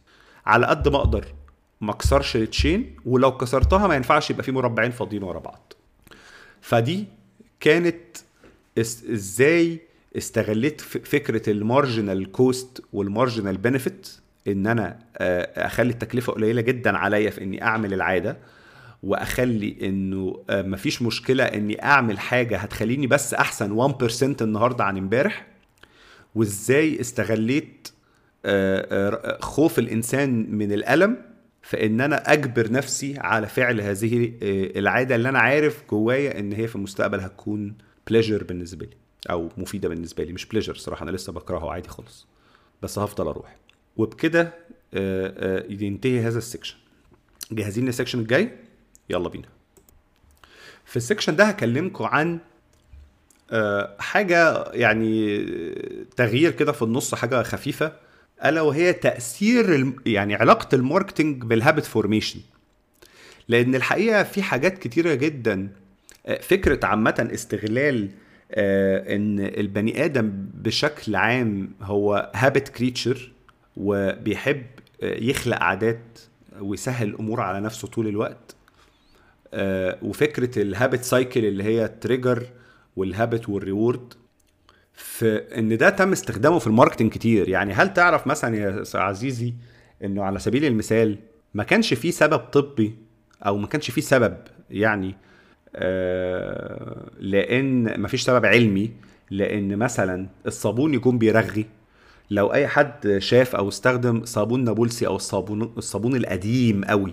على 0.46 0.66
قد 0.66 0.88
ما 0.88 0.96
أقدر 0.96 1.24
ما 1.80 1.90
أكسرش 1.92 2.36
ال 2.36 2.46
chain 2.46 2.96
ولو 3.06 3.36
كسرتها 3.36 3.86
ما 3.86 3.94
ينفعش 3.94 4.30
يبقى 4.30 4.42
في 4.42 4.52
مربعين 4.52 4.90
فاضيين 4.90 5.22
ورا 5.22 5.38
بعض. 5.38 5.72
فدي 6.60 7.04
كانت 7.60 8.16
إزاي 8.78 9.80
استغليت 10.16 10.80
فكرة 10.80 11.50
ال 11.50 11.59
marginal 11.59 12.32
cost 12.32 12.82
وال 12.92 13.05
marginal 13.05 13.56
benefit 13.56 14.08
إن 14.48 14.66
أنا 14.66 14.98
آه، 15.16 15.66
أخلي 15.66 15.90
التكلفة 15.90 16.32
قليلة 16.32 16.60
جدا 16.60 16.96
عليا 16.98 17.30
في 17.30 17.42
إني 17.42 17.62
أعمل 17.64 17.94
العادة 17.94 18.36
وأخلي 19.02 19.76
إنه 19.82 20.42
آه، 20.50 20.62
مفيش 20.62 21.02
مشكلة 21.02 21.44
إني 21.44 21.84
أعمل 21.84 22.18
حاجة 22.18 22.58
هتخليني 22.58 23.06
بس 23.06 23.34
أحسن 23.34 23.72
1% 23.72 24.42
النهارده 24.42 24.84
عن 24.84 24.96
امبارح. 24.98 25.46
وإزاي 26.34 27.00
استغليت 27.00 27.88
آه، 28.46 29.38
خوف 29.40 29.78
الإنسان 29.78 30.50
من 30.50 30.72
الألم 30.72 31.16
فان 31.62 32.00
أنا 32.00 32.32
أجبر 32.32 32.72
نفسي 32.72 33.18
على 33.18 33.46
فعل 33.46 33.80
هذه 33.80 34.32
العادة 34.76 35.14
اللي 35.14 35.28
أنا 35.28 35.38
عارف 35.38 35.82
جوايا 35.90 36.38
إن 36.38 36.52
هي 36.52 36.66
في 36.68 36.76
المستقبل 36.76 37.20
هتكون 37.20 37.74
pleasure 38.06 38.44
بالنسبة 38.44 38.86
لي 38.86 38.96
أو 39.30 39.48
مفيدة 39.56 39.88
بالنسبة 39.88 40.24
لي 40.24 40.32
مش 40.32 40.46
pleasure 40.46 40.74
صراحة 40.74 41.02
أنا 41.02 41.10
لسه 41.10 41.32
بكرهه 41.32 41.70
عادي 41.70 41.88
خالص. 41.88 42.26
بس 42.82 42.98
هفضل 42.98 43.26
أروح. 43.28 43.56
وبكده 43.96 44.42
آه، 44.94 45.34
آه، 45.58 45.64
ينتهي 45.68 46.20
هذا 46.20 46.38
ال 46.38 46.43
section 46.43 46.76
جاهزين 47.52 47.86
لل 47.86 47.93
section 47.93 48.18
الجاي. 48.18 48.50
يلا 49.10 49.28
بينا. 49.28 49.48
في 50.84 50.96
ال 50.96 51.01
section 51.01 51.36
ده 51.36 51.44
هكلمكم 51.44 52.04
عن 52.04 52.34
آه، 52.34 52.38
حاجة 53.98 54.64
يعني 54.72 55.38
تغيير 56.16 56.50
كده 56.50 56.72
في 56.72 56.82
النص 56.82 57.14
حاجة 57.14 57.42
خفيفة. 57.42 57.92
ألا 58.44 58.60
وهي 58.60 58.92
تأثير 58.92 59.92
يعني 60.06 60.34
علاقة 60.34 60.74
ال 60.74 60.81
marketing 60.81 61.44
بال 61.44 61.56
habit 61.56 61.84
formation 61.84 62.40
لأن 63.48 63.74
الحقيقة 63.74 64.22
في 64.22 64.42
حاجات 64.42 64.78
كتيرة 64.78 65.14
جدا 65.14 65.68
فكرة 66.40 66.86
عامة 66.86 67.28
استغلال 67.34 68.08
آه، 68.52 69.16
إن 69.16 69.40
البني 69.40 70.04
آدم 70.04 70.32
بشكل 70.54 71.16
عام 71.16 71.70
هو 71.82 72.32
habit 72.34 72.68
creature 72.68 73.32
وبيحب 73.76 74.62
آه، 75.02 75.18
يخلق 75.20 75.62
عادات 75.62 76.18
ويسهل 76.60 77.08
الأمور 77.08 77.40
على 77.40 77.60
نفسه 77.60 77.88
طول 77.88 78.08
الوقت. 78.08 78.56
آه، 79.54 79.98
وفكرة 80.02 80.62
ال 80.62 80.69
habit 80.69 81.04
cycle 81.04 81.44
اللي 81.44 81.64
هي 81.64 81.84
ال 81.84 81.92
trigger 81.92 82.46
وال 82.96 83.11
habit 83.11 83.48
وال 83.48 83.65
reward 83.65 84.14
في 84.94 85.36
إن 85.58 85.76
ده 85.76 85.90
تم 85.90 86.12
استخدامه 86.12 86.58
في 86.58 86.66
ال 86.66 86.71
marketing 86.71 87.12
كتير. 87.12 87.48
يعني 87.48 87.72
هل 87.72 87.92
تعرف 87.94 88.26
مثلا 88.26 88.56
يا 88.56 88.84
عزيزي 88.94 89.54
إنه 90.04 90.22
على 90.24 90.38
سبيل 90.38 90.64
المثال 90.64 91.18
ما 91.54 91.64
كانش 91.64 91.94
فيه 91.94 92.10
سبب 92.10 92.38
طبي 92.38 92.94
أو 93.46 93.56
ما 93.58 93.66
كانش 93.66 93.90
فيه 93.90 94.00
سبب 94.02 94.36
يعني 94.70 95.14
آه، 95.76 97.10
لأن 97.20 98.00
مفيش 98.00 98.22
سبب 98.22 98.46
علمي 98.46 98.90
لأن 99.30 99.76
مثلا 99.76 100.26
الصابون 100.46 100.94
يكون 100.94 101.18
بيرغي. 101.18 101.66
لو 102.30 102.52
أي 102.52 102.66
حد 102.66 103.16
شاف 103.18 103.56
أو 103.56 103.68
استخدم 103.68 104.24
صابون 104.24 104.64
نابلسي 104.64 105.06
أو 105.06 105.16
الصابون 105.16 105.62
الصابون 105.62 106.16
القديم 106.16 106.84
قوي 106.84 107.12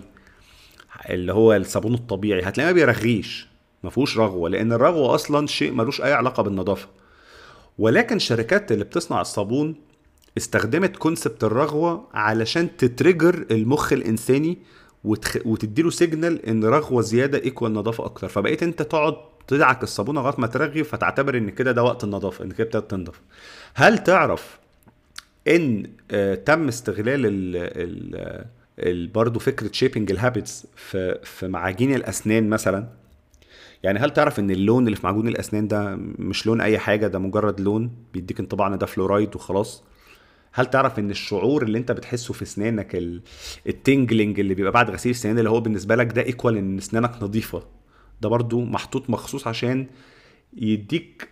اللي 1.10 1.32
هو 1.32 1.54
الصابون 1.54 1.94
الطبيعي 1.94 2.42
هتلاقيه 2.42 2.68
ما 2.68 2.74
بيرغيش. 2.74 3.51
ما 3.84 3.90
فيهوش 3.90 4.18
رغوة 4.18 4.50
لأن 4.50 4.72
الرغوة 4.72 5.14
أصلا 5.14 5.46
شيء 5.46 5.72
ملوش 5.72 6.00
أي 6.00 6.12
علاقة 6.12 6.42
بالنظافة. 6.42 6.88
ولكن 7.78 8.16
الشركات 8.16 8.72
اللي 8.72 8.84
بتصنع 8.84 9.20
الصابون 9.20 9.74
استخدمت 10.36 10.96
concept 10.96 11.44
الرغوة 11.44 12.08
علشان 12.14 12.76
ت 12.76 12.85
trigger 12.85 13.46
المخ 13.50 13.92
الإنساني 13.92 14.58
وتخ... 15.04 15.36
وتديله 15.44 15.90
signal 15.90 16.46
إن 16.46 16.64
رغوة 16.64 17.02
زيادة 17.02 17.38
equal 17.44 17.72
نظافة 17.72 18.04
أكتر. 18.04 18.28
فبقيت 18.28 18.62
أنت 18.62 18.82
تقعد 18.82 19.14
تدعك 19.48 19.82
الصابونة 19.82 20.20
لغاية 20.20 20.34
ما 20.38 20.46
ترغي 20.46 20.84
فتعتبر 20.84 21.36
إن 21.36 21.50
كده 21.50 21.72
ده 21.72 21.82
وقت 21.82 22.04
النظافة 22.04 22.44
إن 22.44 22.50
كده 22.50 22.64
ابتدت 22.64 22.90
تنضف 22.90 23.20
هل 23.74 23.98
تعرف 24.04 24.58
إن 25.48 25.90
آه 26.10 26.34
تم 26.34 26.68
استغلال 26.68 27.26
ال 27.26 27.56
ال 27.56 28.44
ال 28.78 29.08
برضه 29.08 29.40
فكرة 29.40 29.70
shaping 29.72 30.10
ال 30.10 30.18
habits 30.18 30.66
في 30.76 31.18
في 31.24 31.48
معاجين 31.48 31.94
الأسنان 31.94 32.48
مثلا؟ 32.50 33.01
يعني 33.82 33.98
هل 33.98 34.10
تعرف 34.10 34.38
إن 34.38 34.50
اللون 34.50 34.86
اللي 34.86 34.96
في 34.96 35.06
معجون 35.06 35.28
الأسنان 35.28 35.68
ده 35.68 35.96
مش 36.18 36.46
لون 36.46 36.60
أي 36.60 36.78
حاجة؟ 36.78 37.06
ده 37.06 37.18
مجرد 37.18 37.60
لون 37.60 37.90
بيديك 38.14 38.40
انطباع 38.40 38.66
إن 38.66 38.78
ده 38.78 38.86
فلورايد 38.86 39.36
وخلاص. 39.36 39.84
هل 40.52 40.66
تعرف 40.66 40.98
إن 40.98 41.10
الشعور 41.10 41.62
اللي 41.62 41.78
أنت 41.78 41.92
بتحسه 41.92 42.34
في 42.34 42.42
أسنانك 42.42 42.94
ال 43.66 43.74
tingling 43.74 44.40
اللي 44.40 44.54
بيبقى 44.54 44.72
بعد 44.72 44.90
غسيل 44.90 45.10
السنان 45.10 45.38
اللي 45.38 45.50
هو 45.50 45.60
بالنسبة 45.60 45.94
لك 45.96 46.12
ده 46.12 46.22
equal 46.26 46.56
إن 46.56 46.78
أسنانك 46.78 47.22
نظيفة؟ 47.22 47.62
ده 48.22 48.28
برضو 48.28 48.64
محطوط 48.64 49.10
مخصوص 49.10 49.46
عشان 49.46 49.86
يديك 50.56 51.28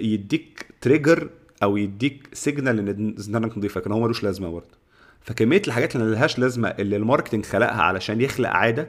يديك 0.00 0.66
trigger 0.80 1.30
أو 1.62 1.76
يديك 1.76 2.28
signal 2.32 2.88
إن 2.88 3.14
أسنانك 3.18 3.58
نظيفة 3.58 3.80
لكن 3.80 3.92
هو 3.92 4.00
ملوش 4.00 4.24
لازمة 4.24 4.50
برضه 4.50 4.78
فكمية 5.20 5.62
الحاجات 5.66 5.96
اللي 5.96 6.06
ملهاش 6.06 6.38
لازمة 6.38 6.68
اللي 6.68 6.96
ال 6.96 7.01
marketing 7.01 7.44
خلقها 7.46 7.82
علشان 7.82 8.20
يخلق 8.20 8.48
عادة 8.50 8.88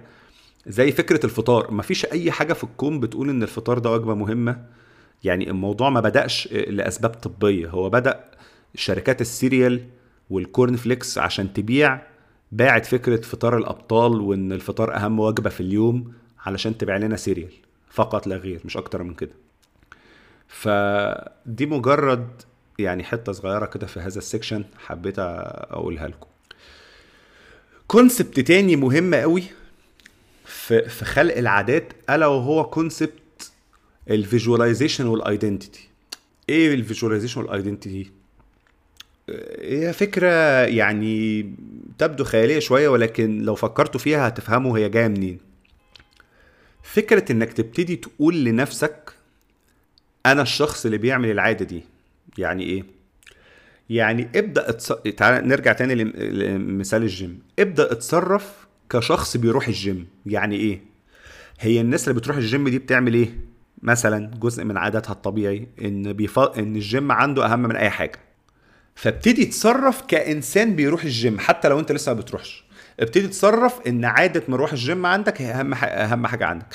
زي 0.68 0.92
فكرة 0.92 1.26
الفطار. 1.26 1.74
مفيش 1.74 2.06
أي 2.06 2.32
حاجة 2.32 2.54
في 2.54 2.64
الكون 2.64 3.00
بتقول 3.00 3.30
إن 3.30 3.44
الفطار 3.44 3.80
ده 3.80 3.92
وجبة 3.92 4.16
مهمة. 4.16 4.66
يعني 5.24 5.50
الموضوع 5.50 5.90
ما 5.90 6.00
بدأش 6.00 6.48
لأسباب 6.52 7.12
طبية. 7.12 7.70
هو 7.70 7.90
بدأ 7.90 8.24
شركات 8.76 9.22
ال 9.22 9.31
cereal 9.31 9.84
وال 10.30 10.45
corn 10.45 10.76
flakes 10.76 11.18
عشان 11.18 11.54
تبيع 11.54 12.02
باعت 12.52 12.86
فكرة 12.86 13.22
فطار 13.22 13.58
الأبطال 13.58 14.22
وإن 14.22 14.52
الفطار 14.52 14.96
أهم 14.96 15.20
وجبة 15.20 15.50
في 15.50 15.62
اليوم 15.62 16.14
علشان 16.46 16.78
تبيع 16.78 16.98
لنا 16.98 17.16
cereal. 17.16 17.54
فقط 17.90 18.28
لا 18.28 18.36
غير 18.36 18.62
مش 18.66 18.78
أكتر 18.78 19.04
من 19.04 19.14
كده. 19.14 19.34
فدي 20.48 21.66
مجرد 21.66 22.28
يعني 22.80 23.04
حتة 23.04 23.32
صغيرة 23.32 23.66
كده 23.66 23.88
في 23.88 24.00
هذا 24.00 24.18
ال 24.18 24.23
section 24.24 24.64
حبيت 24.78 25.16
أقولها 25.20 26.08
لكم. 26.08 26.28
concept 27.88 28.40
تاني 28.40 28.76
مهم 28.76 29.16
قوي 29.16 29.44
في 30.52 30.90
في 30.90 31.06
خلق 31.06 31.38
العادات 31.38 31.94
ألا 32.10 32.28
وهو 32.28 32.64
concept 32.64 33.52
ال 34.10 34.17
visualization 34.17 35.06
وال 35.06 35.23
identity 35.23 35.90
إيه 36.50 36.74
ال 36.74 36.79
visualization 36.79 37.42
وال 37.42 37.56
identity 37.56 38.12
هي 39.60 39.94
فكرة 39.94 40.30
يعني 40.66 41.42
تبدو 41.98 42.24
خيالية 42.24 42.60
شوية 42.60 42.90
ولكن 42.90 43.42
لو 43.42 43.56
فكرتوا 43.56 44.00
فيها 44.00 44.28
هتفهموا 44.28 44.78
هي 44.78 44.90
جاية 44.90 45.08
منين. 45.08 45.40
فكرة 46.84 47.32
إنك 47.32 47.54
تبتدي 47.54 47.96
تقول 47.96 48.44
لنفسك 48.44 49.14
أنا 50.26 50.42
الشخص 50.42 50.86
اللي 50.86 50.98
بيعمل 50.98 51.32
العادة 51.32 51.66
دي. 51.66 51.84
يعني 52.38 52.64
إيه؟ 52.64 52.84
يعني 53.90 54.30
ابدأ 54.36 54.70
اتص... 54.70 54.92
تعال 55.18 55.48
نرجع 55.48 55.74
تاني 55.74 55.96
لمثال 55.96 57.02
الجيم. 57.04 57.40
ابدأ 57.60 57.92
اتصرف 57.92 58.61
كشخص 58.92 59.38
بيروح 59.38 59.68
الجيم 59.68 60.08
يعني 60.26 60.56
إيه؟ 60.56 60.82
هي 61.60 61.82
الناس 61.82 62.08
اللي 62.08 62.20
بتروح 62.20 62.38
الجيم 62.38 62.70
دي 62.70 62.80
بتعمل 62.80 63.14
إيه؟ 63.14 63.36
مثلا 63.82 64.32
جزء 64.40 64.64
من 64.64 64.78
عاداتها 64.78 65.12
الطبيعي 65.12 65.68
إن 65.82 66.14
بيف... 66.14 66.40
إن 66.40 66.76
الجيم 66.76 67.12
عنده 67.12 67.46
أهم 67.46 67.60
من 67.60 67.76
أي 67.76 67.90
حاجة. 67.90 68.20
فابتدي 68.96 69.46
تصرف 69.46 70.02
كإنسان 70.02 70.76
بيروح 70.76 71.04
الجيم 71.04 71.40
حتى 71.40 71.70
لو 71.70 71.80
أنت 71.80 71.92
لسه 71.92 72.14
ما 72.14 72.20
بتروحش. 72.20 72.64
ابتدي 73.00 73.28
تصرف 73.28 73.80
إن 73.88 74.06
عادة 74.06 74.44
مروح 74.48 74.72
الجيم 74.72 75.06
عندك 75.06 75.42
هي 75.42 75.52
أهم 75.52 75.74
أهم 75.74 76.28
حاجة 76.28 76.46
عندك. 76.46 76.66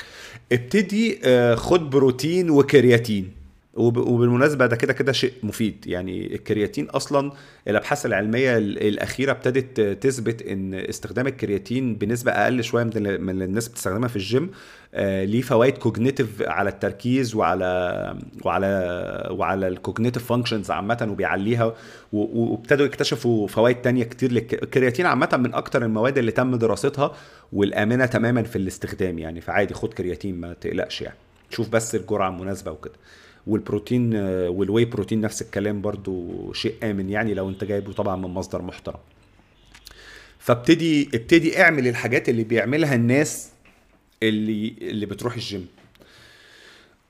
ابتدي 0.51 1.19
آه، 1.23 1.55
خد 1.55 1.89
بروتين 1.89 2.49
وكرياتين. 2.49 3.31
وبالمناسبة 3.77 4.65
ده 4.65 4.75
كده 4.75 4.93
كده 4.93 5.11
شيء 5.11 5.33
مفيد. 5.43 5.87
يعني 5.87 6.35
الكرياتين 6.35 6.85
أصلا 6.89 7.31
الأبحاث 7.67 8.05
العلمية 8.05 8.57
الأخيرة 8.57 9.31
ابتدت 9.31 9.81
تثبت 9.81 10.41
إن 10.41 10.73
استخدام 10.73 11.27
الكرياتين 11.27 11.95
بنسبة 11.95 12.31
أقل 12.31 12.63
شوية 12.63 12.83
من 12.83 13.21
من 13.21 13.41
الناس 13.41 13.67
بتستخدمها 13.67 14.07
في 14.07 14.15
الجيم 14.15 14.51
آه، 14.93 15.23
ليه 15.25 15.41
فوائد 15.41 15.77
cognitive 15.77 16.41
على 16.41 16.69
التركيز 16.69 17.35
وعلى 17.35 18.17
وعلى 18.45 19.27
وعلى 19.31 19.67
ال 19.67 19.73
cognitive 19.73 20.25
functions 20.25 20.71
عامة 20.71 21.07
وبيعليها 21.11 21.73
وابتدوا 22.13 22.85
يكتشفوا 22.85 23.47
فوائد 23.47 23.75
تانية 23.81 24.03
كتير 24.03 24.31
للكرياتين 24.31 25.05
عامة 25.05 25.29
من 25.39 25.53
أكتر 25.53 25.85
المواد 25.85 26.17
اللي 26.17 26.31
تم 26.31 26.55
دراستها 26.55 27.15
والآمنة 27.53 28.05
تماما 28.05 28.43
في 28.43 28.55
الاستخدام 28.55 29.19
يعني 29.19 29.41
فعادي 29.41 29.73
خد 29.73 29.93
كرياتين 29.93 30.35
ما 30.41 30.53
تقلقش 30.53 31.01
يعني. 31.01 31.17
شوف 31.49 31.69
بس 31.69 31.95
الجرعة 31.95 32.29
المناسبة 32.29 32.71
وكده. 32.71 32.93
والبروتين 33.47 34.15
وال 34.47 34.85
whey 34.85 34.98
protein 34.98 35.21
نفس 35.21 35.41
الكلام 35.41 35.81
برضو 35.81 36.53
شيء 36.53 36.75
آمن 36.83 37.09
يعني 37.09 37.33
لو 37.33 37.49
أنت 37.49 37.63
جايبه 37.63 37.93
طبعا 37.93 38.15
من 38.15 38.29
مصدر 38.29 38.61
محترم. 38.61 38.99
فابتدي 40.39 41.09
ابتدي 41.13 41.61
اعمل 41.61 41.87
الحاجات 41.87 42.29
اللي 42.29 42.43
بيعملها 42.43 42.95
الناس 42.95 43.51
اللي 44.23 44.75
اللي 44.81 45.05
بتروح 45.05 45.33
الجيم. 45.33 45.67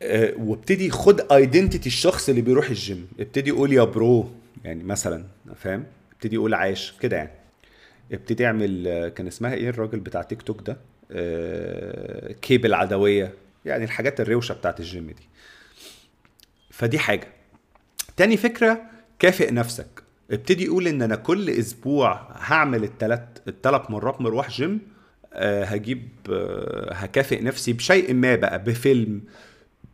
أه 0.02 0.34
وابتدي 0.38 0.90
خد 0.90 1.32
identity 1.32 1.88
الشخص 1.88 2.30
اللي 2.30 2.42
بيروح 2.42 2.70
الجيم. 2.70 3.08
ابتدي 3.20 3.52
قول 3.52 3.74
يا 3.74 3.84
bro 3.84 4.30
يعني 4.64 4.84
مثلا 4.84 5.24
فاهم؟ 5.56 5.86
ابتدي 6.14 6.38
قول 6.38 6.54
عايش 6.54 6.94
كده 7.02 7.18
يعني. 7.18 7.32
ابتدي 8.12 8.46
اعمل 8.46 9.08
كان 9.16 9.28
اسمها 9.28 9.54
إيه 9.54 9.70
الراجل 9.70 10.00
بتاع 10.00 10.22
تيك 10.22 10.42
توك 10.42 10.62
ده؟ 10.68 10.78
أه 11.12 12.32
كيبل 12.42 12.74
عدوية 12.74 13.34
يعني 13.66 13.84
الحاجات 13.84 14.22
الروشة 14.22 14.54
بتاعت 14.54 14.80
الجيم 14.80 15.08
دي. 15.08 15.28
فدي 16.78 17.00
حاجة. 17.00 17.28
تاني 18.18 18.38
فكرة 18.38 18.82
كافئ 19.20 19.52
نفسك. 19.52 19.88
ابتدي 20.32 20.68
قول 20.68 20.88
إن 20.88 21.02
أنا 21.02 21.16
كل 21.16 21.50
أسبوع 21.50 22.28
هعمل 22.36 22.84
الثلاث 22.84 23.20
الثلاث 23.48 23.92
مرات 23.92 24.22
مروح 24.22 24.50
جيم 24.50 24.80
أه 25.34 25.64
هجيب 25.64 26.10
أه 26.30 26.94
هكافئ 26.94 27.44
نفسي 27.44 27.74
بشيء 27.74 28.14
ما 28.14 28.36
بقى 28.36 28.64
بفيلم 28.64 29.22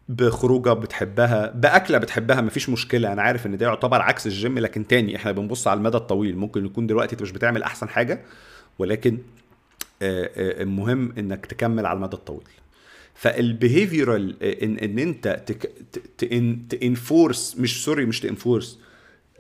بخروجة 0.10 0.74
بتحبها 0.74 1.52
بأكلة 1.52 1.98
بتحبها 1.98 2.42
مفيش 2.42 2.70
مشكلة. 2.70 3.14
أنا 3.14 3.22
عارف 3.22 3.46
إن 3.46 3.58
ده 3.58 3.66
يعتبر 3.66 4.02
عكس 4.02 4.28
الجيم 4.28 4.60
لكن 4.60 4.88
تاني 4.88 5.16
إحنا 5.16 5.32
بنبص 5.32 5.68
على 5.68 5.78
المدى 5.78 5.98
الطويل. 5.98 6.38
ممكن 6.38 6.66
يكون 6.66 6.88
دلوقتي 6.88 7.14
أنت 7.14 7.22
مش 7.22 7.32
بتعمل 7.32 7.64
أحسن 7.64 7.90
حاجة 7.90 8.22
ولكن 8.80 9.18
أه 10.02 10.30
المهم 10.62 11.14
إنك 11.18 11.46
تكمل 11.46 11.86
على 11.86 11.98
المدى 11.98 12.16
الطويل. 12.16 12.48
فال 13.16 13.37
behavioral 13.37 14.44
ان 14.44 14.78
إن 14.78 15.00
أنت 15.00 15.44
ت 16.70 16.81
enforce 16.81 17.56
مش 17.60 17.84
sorry 17.84 18.06
مش 18.06 18.20
ت 18.20 18.27
enforce 18.27 18.80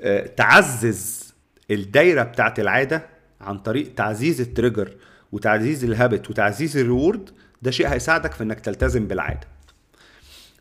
آه، 0.01 0.27
تعزز 0.27 1.33
الدايرة 1.71 2.23
بتاعت 2.23 2.59
العادة 2.59 3.05
عن 3.41 3.57
طريق 3.59 3.93
تعزيز 3.95 4.41
ال 4.41 4.48
trigger 4.48 4.95
وتعزيز 5.31 5.83
ال 5.83 5.91
habit 5.91 6.29
وتعزيز 6.29 6.77
ال 6.77 6.85
reward 6.85 7.29
ده 7.61 7.71
شيء 7.71 7.87
هيساعدك 7.87 8.31
في 8.31 8.43
إنك 8.43 8.59
تلتزم 8.59 9.07
بالعادة. 9.07 9.47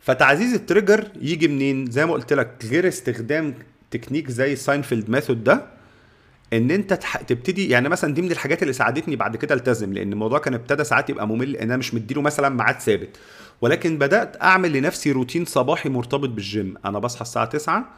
فتعزيز 0.01 0.55
ال 0.55 0.61
trigger 0.61 1.09
يجي 1.20 1.48
منين؟ 1.48 1.90
زي 1.90 2.07
ما 2.07 2.12
قلت 2.12 2.33
لك 2.33 2.64
غير 2.64 2.88
استخدام 2.88 3.55
تكنيك 3.90 4.31
زي 4.31 4.57
Seinfeld 4.57 5.11
method 5.11 5.45
ده 5.44 5.66
إن 6.53 6.71
أنت 6.71 6.93
تبتدي 7.29 7.69
يعني 7.69 7.88
مثلا 7.88 8.15
دي 8.15 8.23
من 8.23 8.31
الحاجات 8.33 8.62
اللي 8.62 8.73
ساعدتني 8.73 9.17
بعد 9.17 9.37
كده 9.37 9.55
ألتزم 9.55 9.93
لأن 9.93 10.12
الموضوع 10.12 10.38
كان 10.38 10.55
ابتدى 10.55 10.85
ساعات 10.85 11.11
يبقى 11.11 11.29
ممل 11.29 11.57
إن 11.57 11.62
أنا 11.69 11.77
مش 11.77 11.95
مديله 11.95 12.23
مثلا 12.23 12.49
ميعاد 12.49 12.81
ثابت. 12.81 13.17
ولكن 13.61 13.99
بدأت 13.99 14.43
أعمل 14.43 14.73
لنفسي 14.73 15.12
روتين 15.12 15.45
صباحي 15.45 15.88
مرتبط 15.88 16.29
بالجيم 16.29 16.75
أنا 16.85 16.99
بصحى 16.99 17.23
الساعة 17.23 17.45
9 17.45 17.91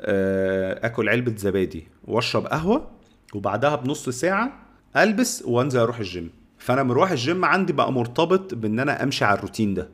آه، 0.00 0.86
آكل 0.86 1.08
علبة 1.08 1.36
زبادي 1.36 1.86
وأشرب 2.04 2.46
قهوة 2.46 2.90
وبعدها 3.34 3.76
بنص 3.76 4.08
ساعة 4.08 4.52
ألبس 4.96 5.42
وأنزل 5.46 5.80
أروح 5.80 5.98
الجيم 5.98 6.30
فأنا 6.58 6.82
مروح 6.82 7.10
الجيم 7.10 7.44
عندي 7.44 7.72
بقى 7.72 7.92
مرتبط 7.92 8.54
بإن 8.54 8.80
أنا 8.80 9.02
أمشي 9.02 9.24
على 9.24 9.38
الروتين 9.38 9.74
ده. 9.74 9.88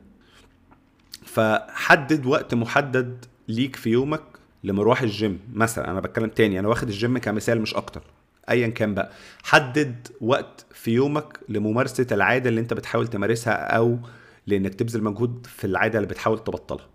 فحدد 1.25 2.25
وقت 2.25 2.53
محدد 2.53 3.25
ليك 3.47 3.75
في 3.75 3.89
يومك 3.89 4.23
لمروح 4.67 5.01
الجيم 5.01 5.39
مثلا 5.53 5.91
أنا 5.91 5.99
بتكلم 5.99 6.29
تاني 6.29 6.59
أنا 6.59 6.67
واخد 6.67 6.87
الجيم 6.87 7.17
كمثال 7.17 7.61
مش 7.61 7.73
أكتر. 7.73 8.01
ايا 8.49 8.67
كان 8.67 8.93
بقى. 8.93 9.11
حدد 9.43 10.07
وقت 10.21 10.65
في 10.73 10.91
يومك 10.91 11.39
لممارسة 11.49 12.07
العادة 12.11 12.49
اللي 12.49 12.61
انت 12.61 12.73
بتحاول 12.73 13.07
تمارسها 13.07 13.53
أو 13.53 13.99
لانك 14.47 14.75
تبذل 14.75 15.03
مجهود 15.03 15.47
في 15.57 15.67
العادة 15.67 15.99
اللي 15.99 16.09
بتحاول 16.09 16.43
تبطلها. 16.43 16.87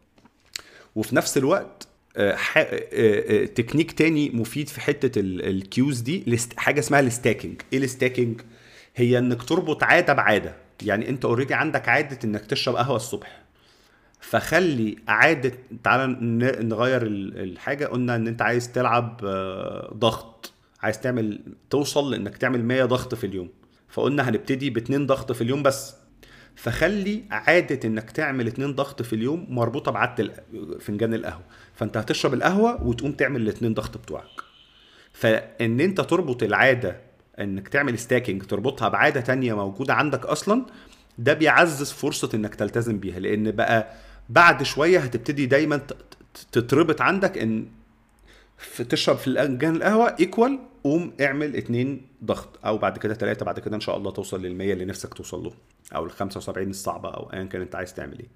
وفي 0.96 1.16
نفس 1.16 1.38
الوقت 1.38 1.88
آه، 2.16 2.37
آه، 2.56 2.66
آه، 2.92 3.44
تكنيك 3.44 3.92
تاني 3.92 4.30
مفيد 4.30 4.68
في 4.68 4.80
حتة 4.80 5.20
ال 5.20 5.37
cues 5.37 6.01
دي 6.00 6.38
حاجة 6.56 6.80
اسمها 6.80 7.00
ال 7.01 7.07
stacking. 7.07 7.61
إيه 7.72 7.78
ال 7.79 7.85
stacking؟ 7.85 8.40
هي 8.96 9.18
انك 9.18 9.42
تربط 9.42 9.82
عادة 9.82 10.12
بعادة. 10.12 10.54
يعني 10.82 11.08
انت 11.08 11.24
اوريدي 11.24 11.54
عندك 11.54 11.88
عادة 11.88 12.18
انك 12.24 12.46
تشرب 12.46 12.76
قهوة 12.76 12.96
الصبح. 12.96 13.41
فخلي 14.22 14.96
عادة 15.08 15.52
تعالى 15.85 16.06
نغير 16.62 17.02
الحاجة. 17.06 17.87
قلنا 17.87 18.16
إن 18.16 18.26
أنت 18.26 18.42
عايز 18.42 18.72
تلعب 18.72 19.20
آه، 19.24 19.94
ضغط. 19.94 20.52
عايز 20.82 21.00
تعمل 21.00 21.40
توصل 21.70 22.11
لانك 22.11 22.37
تعمل 22.37 22.64
100 22.64 22.85
ضغط 22.85 23.14
في 23.14 23.26
اليوم. 23.26 23.48
فقلنا 23.88 24.28
هنبتدي 24.28 24.70
باتنين 24.70 25.06
ضغط 25.06 25.32
في 25.32 25.40
اليوم 25.40 25.62
بس. 25.62 25.94
فخلي 26.56 27.24
عادة 27.30 27.88
إنك 27.88 28.11
تعمل 28.11 28.46
اتنين 28.46 28.74
ضغط 28.74 29.02
في 29.02 29.12
اليوم 29.12 29.46
مربوطة 29.48 29.90
بعادة 29.92 30.32
فنجان 30.80 31.14
القهوة. 31.14 31.44
فأنت 31.74 31.96
هتشرب 31.96 32.35
القهوة 32.35 32.87
وتقوم 32.87 33.12
تعمل 33.12 33.40
الاتنين 33.42 33.74
ضغط 33.74 33.96
بتوعك. 33.98 34.40
فإن 35.12 35.80
أنت 35.80 36.00
تربط 36.00 36.42
العادة 36.42 36.96
إنك 37.40 37.68
تعمل 37.68 37.98
stacking 37.98 38.42
تربطها 38.42 38.88
بعادة 38.88 39.20
تانية 39.20 39.54
موجودة 39.56 39.94
عندك 39.94 40.26
أصلا 40.26 40.66
ده 41.18 41.32
بيعزز 41.35 41.92
فرصة 41.92 42.28
إنك 42.35 42.54
تلتزم 42.54 42.98
بيها. 42.98 43.18
لأن 43.18 43.50
بقى 43.50 43.92
بعد 44.33 44.62
شوية 44.62 44.99
هتبتدي 44.99 45.47
دايما 45.47 45.81
تتربط 46.53 47.01
عندك 47.01 47.38
إن 47.38 47.66
في 48.59 48.85
تشرب 48.85 49.16
في 49.16 49.27
الجان 49.27 49.77
القهوة 49.77 50.16
equal 50.20 50.59
قوم 50.85 51.12
اعمل 51.21 51.57
اتنين 51.57 52.07
ضغط 52.25 52.59
أو 52.66 52.79
بعد 52.79 52.99
كده 52.99 53.14
ثلاثة 53.14 53.47
بعد 53.47 53.61
كده 53.61 53.77
إن 53.77 53.81
شاء 53.81 53.97
الله 53.97 54.11
توصل 54.11 54.42
لل 54.42 54.55
100 54.55 54.73
اللي 54.73 54.85
نفسك 54.85 55.14
توصل 55.14 55.45
له 55.45 55.53
أو 55.95 56.05
ال 56.05 56.11
75 56.11 56.71
الصعبة 56.71 57.09
أو 57.09 57.33
ايا 57.33 57.45
كان 57.45 57.61
أنت 57.61 57.75
عايز 57.75 57.95
تعمل 57.95 58.18
إيه. 58.18 58.29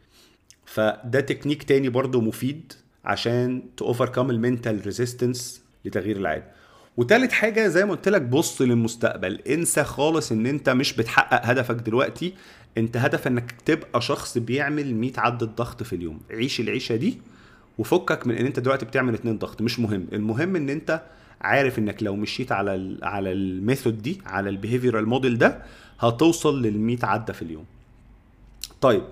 فده 0.65 1.21
تكنيك 1.21 1.63
تاني 1.63 1.89
برضو 1.89 2.21
مفيد 2.21 2.73
عشان 3.05 3.63
ت 3.77 3.83
overcome 3.83 4.31
ال 4.31 4.38
mental 4.38 4.81
resistance 4.85 5.62
لتغيير 5.85 6.17
العادة. 6.17 6.45
وتالت 6.97 7.33
حاجة 7.33 7.69
زي 7.69 7.85
ما 7.85 7.91
قلت 7.91 8.09
لك 8.09 8.23
بص 8.23 8.63
للمستقبل. 8.63 9.41
انسى 9.41 9.85
خالص 9.85 10.33
إن 10.33 10.47
أنت 10.47 10.69
مش 10.69 10.93
بتحقق 10.93 11.47
هدفك 11.47 11.75
دلوقتي. 11.75 12.35
انت 12.79 12.97
هدف 12.97 13.27
انك 13.27 13.55
تبقى 13.65 14.01
شخص 14.01 14.39
بيعمل 14.39 14.95
100 14.95 15.12
عدة 15.17 15.47
ضغط 15.47 15.83
في 15.83 15.97
اليوم. 15.97 16.21
عيش 16.31 16.61
العيشة 16.61 16.97
دي 16.97 17.19
وفكك 17.79 18.27
من 18.27 18.35
ان 18.35 18.47
انت 18.47 18.61
دلوقتي 18.61 18.85
بتعمل 18.87 19.15
اتنين 19.15 19.39
ضغط 19.39 19.62
مش 19.62 19.79
مهم. 19.81 20.07
المهم 20.12 20.57
ان 20.57 20.69
انت 20.69 21.03
عارف 21.41 21.79
انك 21.79 22.03
لو 22.03 22.17
مشيت 22.17 22.53
على 22.53 22.75
ال 22.75 23.05
على 23.05 23.33
ال 23.33 23.43
method 23.43 24.03
دي 24.03 24.21
على 24.27 24.51
ال 24.51 24.56
behavioral 24.56 25.07
model 25.09 25.39
ده 25.39 25.62
هتوصل 26.01 26.62
لل 26.62 26.79
100 26.79 26.99
عده 27.03 27.33
في 27.33 27.43
اليوم. 27.43 27.65
طيب 28.81 29.03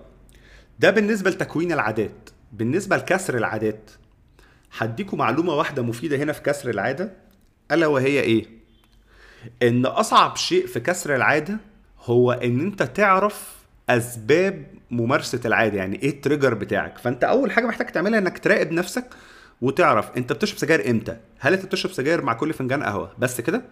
ده 0.80 0.90
بالنسبة 0.90 1.30
لتكوين 1.30 1.72
العادات. 1.72 2.30
بالنسبة 2.52 2.96
لكسر 2.96 3.36
العادات 3.36 3.90
هديكم 4.78 5.18
معلومة 5.18 5.54
واحدة 5.54 5.82
مفيدة 5.82 6.16
هنا 6.16 6.32
في 6.32 6.42
كسر 6.42 6.70
العادة. 6.70 7.12
ألا 7.72 7.86
وهي 7.86 8.20
إيه؟ 8.20 8.46
إن 9.62 9.86
أصعب 9.86 10.36
شيء 10.36 10.66
في 10.66 10.80
كسر 10.80 11.16
العادة 11.16 11.58
هو 12.04 12.32
إن 12.32 12.60
أنت 12.60 12.82
تعرف 12.82 13.54
أسباب 13.90 14.66
ممارسة 14.90 15.40
العاده 15.44 15.78
يعني 15.78 16.02
إيه 16.02 16.10
التريجر 16.10 16.54
بتاعك. 16.54 16.98
فأنت 16.98 17.24
أول 17.24 17.50
حاجة 17.52 17.66
محتاج 17.66 17.86
تعملها 17.86 18.18
إنك 18.18 18.38
تراقب 18.38 18.72
نفسك 18.72 19.04
وتعرف 19.60 20.16
أنت 20.16 20.32
بتشرب 20.32 20.58
سجاير 20.58 20.90
إمتى. 20.90 21.16
هل 21.38 21.52
أنت 21.52 21.64
بتشرب 21.66 21.92
سجاير 21.92 22.22
مع 22.22 22.32
كل 22.32 22.52
فنجان 22.52 22.82
قهوة؟ 22.82 23.12
بس 23.18 23.40
كده. 23.40 23.62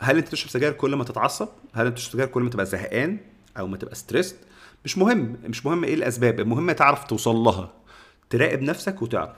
هل 0.00 0.16
أنت 0.16 0.28
بتشرب 0.28 0.50
سجاير 0.50 0.72
كل 0.72 0.94
ما 0.94 1.04
تتعصب؟ 1.04 1.48
هل 1.74 1.86
أنت 1.86 1.94
بتشرب 1.94 2.12
سجاير 2.12 2.28
كل 2.28 2.42
ما 2.42 2.50
تبقى 2.50 2.66
زهقان 2.66 3.18
أو 3.58 3.66
ما 3.66 3.76
تبقى 3.76 3.94
stressed 3.94 4.36
مش 4.84 4.98
مهم 4.98 5.36
مش 5.44 5.66
مهم 5.66 5.84
إيه 5.84 5.94
الأسباب 5.94 6.40
المهم 6.40 6.72
تعرف 6.72 7.04
توصل 7.04 7.36
لها. 7.36 7.72
تراقب 8.30 8.62
نفسك 8.62 9.02
وتعرف. 9.02 9.36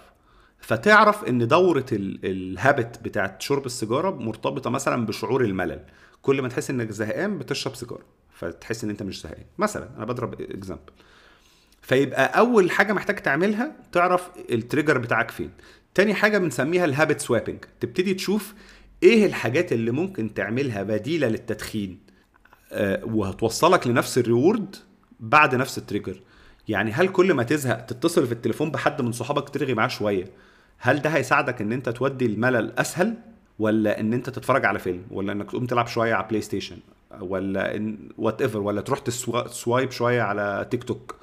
فتعرف 0.60 1.24
إن 1.24 1.48
دورة 1.48 1.86
ال 1.92 2.10
habit 2.10 2.98
بتاعت 3.02 3.42
شرب 3.42 3.66
السيجارة 3.66 4.10
مرتبطة 4.10 4.70
مثلا 4.70 5.06
بشعور 5.06 5.44
الملل. 5.44 5.80
كل 6.22 6.42
ما 6.42 6.48
تحس 6.48 6.70
إنك 6.70 6.90
زهقان 6.90 7.38
بتشرب 7.38 7.74
سيجارة. 7.74 8.04
فتحس 8.36 8.84
إن 8.84 8.90
أنت 8.90 9.02
مش 9.02 9.22
زهقان. 9.22 9.44
مثلا 9.58 9.88
أنا 9.96 10.04
بضرب 10.04 10.40
example 10.40 10.92
فيبقى 11.82 12.38
أول 12.38 12.70
حاجة 12.70 12.92
محتاج 12.92 13.16
تعملها 13.16 13.72
تعرف 13.92 14.30
ال 14.50 14.56
trigger 14.56 14.98
بتاعك 14.98 15.30
فين. 15.30 15.50
تاني 15.94 16.14
حاجة 16.14 16.38
بنسميها 16.38 16.84
ال 16.84 16.90
habit 16.90 17.20
swapping 17.20 17.58
تبتدي 17.80 18.14
تشوف 18.14 18.54
إيه 19.02 19.26
الحاجات 19.26 19.72
اللي 19.72 19.90
ممكن 19.90 20.34
تعملها 20.34 20.82
بديلة 20.82 21.28
للتدخين 21.28 21.98
آه، 22.72 23.04
وهتوصلك 23.04 23.86
لنفس 23.86 24.18
ال 24.18 24.27
reward 24.27 24.76
بعد 25.20 25.54
نفس 25.54 25.78
ال 25.78 25.84
trigger 25.84 26.20
يعني 26.68 26.92
هل 26.92 27.08
كل 27.08 27.34
ما 27.34 27.42
تزهق 27.42 27.80
تتصل 27.80 28.26
في 28.26 28.32
التليفون 28.32 28.70
بحد 28.70 29.02
من 29.02 29.12
صحابك 29.12 29.48
ترغي 29.48 29.74
معاه 29.74 29.88
شوية؟ 29.88 30.24
هل 30.78 31.02
ده 31.02 31.10
هيساعدك 31.10 31.60
إن 31.60 31.72
أنت 31.72 31.88
تودي 31.88 32.26
الملل 32.26 32.72
أسهل 32.78 33.14
ولا 33.58 34.00
إن 34.00 34.12
أنت 34.12 34.30
تتفرج 34.30 34.64
على 34.64 34.78
فيلم 34.78 35.02
ولا 35.10 35.32
إنك 35.32 35.50
تقوم 35.50 35.66
تلعب 35.66 35.86
شوية 35.86 36.14
على 36.14 36.26
بلاي 36.28 36.40
ستيشن 36.42 36.78
ولا 37.20 37.76
ان 37.76 38.08
whatever 38.18 38.58
ولا 38.58 38.80
تروح 38.80 38.98
ت 38.98 39.14
swipe 39.14 39.90
شوية 39.90 40.22
على 40.22 40.66
تيك 40.70 40.84
توك 40.84 41.14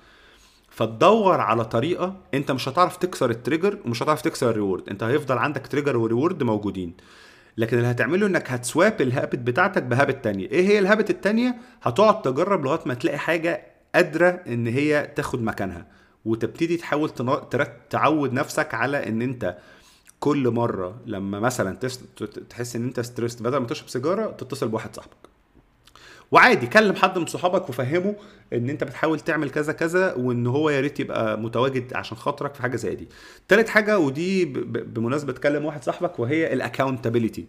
فتدور 0.69 1.41
على 1.41 1.65
طريقة 1.65 2.15
أنت 2.33 2.51
مش 2.51 2.69
هتعرف 2.69 2.97
تكسر 2.97 3.29
ال 3.29 3.36
trigger 3.36 3.79
ومش 3.85 4.03
هتعرف 4.03 4.21
تكسر 4.21 4.49
ال 4.49 4.55
reward 4.55 4.89
أنت 4.89 5.03
هيفضل 5.03 5.37
عندك 5.37 5.67
trigger 5.67 5.97
و 5.97 6.04
reward 6.04 6.43
موجودين. 6.43 6.93
لكن 7.57 7.77
اللي 7.77 7.91
هتعمله 7.91 8.27
إنك 8.27 8.51
هتسواب 8.51 9.01
الهابت 9.01 9.39
بتاعتك 9.39 9.83
بهابت 9.83 10.23
تانية. 10.23 10.47
إيه 10.47 10.67
هي 10.67 10.79
الهابت 10.79 11.09
التانية؟ 11.09 11.55
هتقعد 11.81 12.21
تجرب 12.21 12.65
لغاية 12.65 12.79
ما 12.85 12.93
تلاقي 12.93 13.17
حاجة 13.17 13.65
قادرة 13.95 14.27
إن 14.27 14.67
هي 14.67 15.11
تاخد 15.15 15.41
مكانها. 15.43 15.87
وتبتدي 16.25 16.77
تحاول 16.77 17.09
تعود 17.89 18.33
نفسك 18.33 18.73
على 18.73 19.07
إن 19.07 19.21
أنت 19.21 19.57
كل 20.19 20.49
مرة 20.49 21.01
لما 21.05 21.39
مثلا 21.39 21.75
تحس 22.49 22.75
إن 22.75 22.83
أنت 22.83 22.99
ستريس 22.99 23.41
بدل 23.41 23.57
ما 23.57 23.67
تشرب 23.67 23.89
سيجارة 23.89 24.31
تتصل 24.31 24.67
بواحد 24.67 24.95
صاحبك. 24.95 25.22
وعادي 26.33 26.67
كلم 26.67 26.95
حد 26.95 27.17
من 27.17 27.25
صحابك 27.25 27.69
وفهمه 27.69 28.15
إن 28.53 28.69
أنت 28.69 28.83
بتحاول 28.83 29.19
تعمل 29.19 29.49
كذا 29.49 29.73
كذا 29.73 30.13
وإن 30.13 30.47
هو 30.47 30.69
يا 30.69 30.79
ريت 30.79 30.99
يبقى 30.99 31.39
متواجد 31.39 31.93
عشان 31.93 32.17
خاطرك 32.17 32.53
في 32.55 32.61
حاجة 32.61 32.75
زي 32.75 32.95
دي. 32.95 33.07
تالت 33.47 33.69
حاجة 33.69 33.99
ودي 33.99 34.45
بمناسبة 34.65 35.33
تكلم 35.33 35.65
واحد 35.65 35.83
صاحبك 35.83 36.19
وهي 36.19 36.53
ال 36.53 36.59
accountability 36.59 37.45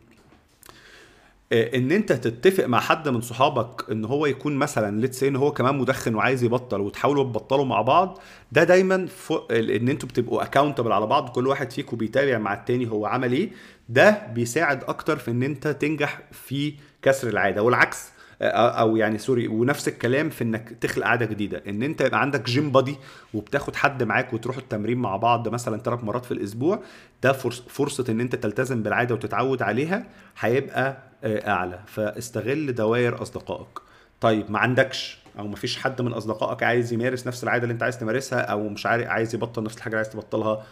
آه، 1.53 1.77
إن 1.77 1.93
أنت 1.93 2.13
تتفق 2.13 2.65
مع 2.67 2.81
حد 2.81 3.09
من 3.09 3.21
صحابك 3.21 3.91
إن 3.91 4.05
هو 4.05 4.27
يكون 4.27 4.57
مثلا 4.57 5.01
let's 5.01 5.14
say 5.14 5.23
إن 5.23 5.37
هو 5.37 5.53
كمان 5.53 5.79
مدخن 5.79 6.15
وعايز 6.15 6.43
يبطل 6.45 6.81
وتحاولوا 6.81 7.25
تبطلوا 7.25 7.65
مع 7.65 7.83
بعض 7.83 8.19
ده 8.53 8.65
دايما 8.65 9.09
إن 9.51 9.89
أنتوا 9.89 10.09
بتبقوا 10.09 10.43
accountable 10.43 10.93
على 10.93 11.07
بعض 11.07 11.29
كل 11.29 11.47
واحد 11.47 11.71
فيكم 11.73 11.97
بيتابع 11.97 12.39
مع 12.39 12.55
التاني 12.55 12.91
هو 12.91 13.07
عمل 13.07 13.33
إيه. 13.33 13.51
ده 13.89 14.27
بيساعد 14.35 14.85
أكتر 14.85 15.17
في 15.17 15.31
إن 15.31 15.43
أنت 15.43 15.69
تنجح 15.69 16.21
في 16.33 16.75
كسر 17.03 17.29
العادة. 17.29 17.63
والعكس 17.63 18.15
أو 18.43 18.97
يعني 18.97 19.19
sorry 19.19 19.49
ونفس 19.49 19.89
الكلام 19.89 20.31
في 20.31 20.45
إنك 20.45 20.69
تخلق 20.81 21.07
عادة 21.07 21.27
جديدة. 21.27 21.63
إن 21.69 21.83
أنت 21.83 22.01
يبقى 22.01 22.21
عندك 22.21 22.43
gym 22.45 22.73
buddy 22.73 22.97
وبتاخد 23.35 23.77
حد 23.77 24.03
معاك 24.03 24.33
وتروحوا 24.33 24.63
التمرين 24.63 24.99
مع 24.99 25.17
بعض 25.17 25.49
مثلا 25.49 25.79
ثلاث 25.79 26.05
مرات 26.05 26.25
في 26.25 26.33
الأسبوع 26.33 26.83
ده 27.23 27.33
فرصة 27.69 28.05
إن 28.09 28.21
أنت 28.21 28.37
تلتزم 28.37 28.83
بالعادة 28.83 29.15
وتتعود 29.15 29.63
عليها 29.63 30.07
هيبقى 30.39 30.97
آه، 31.25 31.49
أعلى. 31.51 31.79
فاستغل 31.87 32.75
دوائر 32.75 33.23
أصدقائك. 33.23 33.79
طيب 34.21 34.51
ما 34.51 34.59
عندكش 34.59 35.19
أو 35.39 35.47
ما 35.47 35.57
فيش 35.57 35.77
حد 35.77 36.03
من 36.03 36.13
أصدقائك 36.13 36.63
عايز 36.63 36.93
يمارس 36.93 37.27
نفس 37.27 37.45
العادة 37.45 37.63
اللي 37.63 37.73
أنت 37.73 37.83
عايز 37.83 37.99
تمارسها 37.99 38.41
أو 38.41 38.69
مش 38.69 38.87
عارف 38.87 39.07
عايز 39.09 39.35
يبطل 39.35 39.63
نفس 39.63 39.77
الحاجة 39.77 39.93
اللي 39.93 39.97
عايز 40.05 40.11
تبطلها 40.11 40.65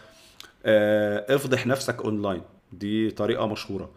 آه، 0.66 1.35
افضح 1.35 1.66
نفسك 1.66 2.01
اونلاين 2.05 2.42
دي 2.72 3.11
طريقة 3.11 3.46
مشهورة. 3.46 3.90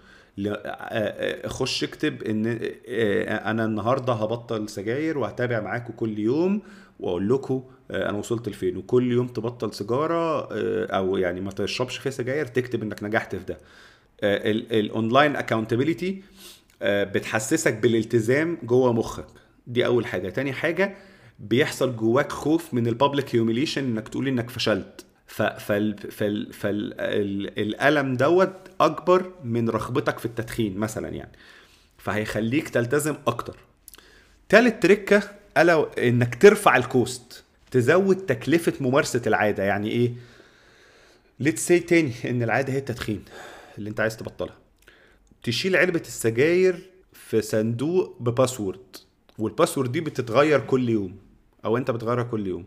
خش 1.45 1.83
اكتب 1.83 2.23
إن 2.23 2.45
أنا 3.27 3.65
النهارده 3.65 4.13
هبطل 4.13 4.69
سجاير 4.69 5.17
وهتابع 5.17 5.59
معاكم 5.61 5.93
كل 5.93 6.19
يوم 6.19 6.61
وأقول 6.99 7.29
لكم 7.29 7.63
أنا 7.91 8.17
وصلت 8.17 8.49
لفين. 8.49 8.77
وكل 8.77 9.11
يوم 9.11 9.27
تبطل 9.27 9.73
سيجارة 9.73 10.47
أو 10.85 11.17
يعني 11.17 11.41
ما 11.41 11.51
تشربش 11.51 11.97
فيها 11.97 12.11
سجاير 12.11 12.45
تكتب 12.45 12.83
إنك 12.83 13.03
نجحت 13.03 13.35
في 13.35 13.45
ده. 13.45 13.57
ال 14.79 14.87
online 14.87 15.35
accountability 15.35 16.21
بتحسسك 16.81 17.73
بالالتزام 17.73 18.57
جوه 18.63 18.93
مخك. 18.93 19.27
دي 19.67 19.85
أول 19.85 20.05
حاجة. 20.05 20.29
تاني 20.29 20.53
حاجة 20.53 20.95
بيحصل 21.39 21.95
جواك 21.95 22.31
خوف 22.31 22.73
من 22.73 22.87
ال 22.87 22.94
public 22.94 23.35
humiliation 23.35 23.83
إنك 23.83 24.07
تقول 24.07 24.27
إنك 24.27 24.49
فشلت. 24.49 25.04
فالالم 26.47 28.13
دوت 28.15 28.53
أكبر 28.81 29.31
من 29.43 29.69
رغبتك 29.69 30.19
في 30.19 30.25
التدخين 30.25 30.77
مثلا 30.77 31.09
يعني. 31.09 31.31
فهيخليك 31.97 32.69
تلتزم 32.69 33.15
أكتر. 33.27 33.57
تالت 34.49 34.83
تركاية 34.83 35.31
ألا 35.57 36.07
إنك 36.07 36.41
ترفع 36.41 36.77
ال 36.77 36.88
cost. 36.88 37.43
تزود 37.71 38.17
تكلفة 38.17 38.73
ممارسة 38.79 39.21
العادة. 39.27 39.63
يعني 39.63 39.91
إيه؟ 39.91 40.13
let's 41.39 41.67
say 41.67 41.79
تاني 41.79 42.13
إن 42.25 42.43
العادة 42.43 42.73
هي 42.73 42.77
التدخين 42.77 43.25
اللي 43.77 43.89
أنت 43.89 43.99
عايز 43.99 44.17
تبطلها. 44.17 44.57
تشيل 45.43 45.75
علبة 45.75 45.99
السجاير 45.99 46.89
في 47.13 47.41
صندوق 47.41 48.17
ب 48.19 48.27
password. 48.27 48.95
وال 49.37 49.48
password 49.48 49.91
دي 49.91 50.01
بتتغير 50.01 50.59
كل 50.59 50.89
يوم 50.89 51.17
أو 51.65 51.77
أنت 51.77 51.91
بتغيرها 51.91 52.23
كل 52.23 52.47
يوم. 52.47 52.65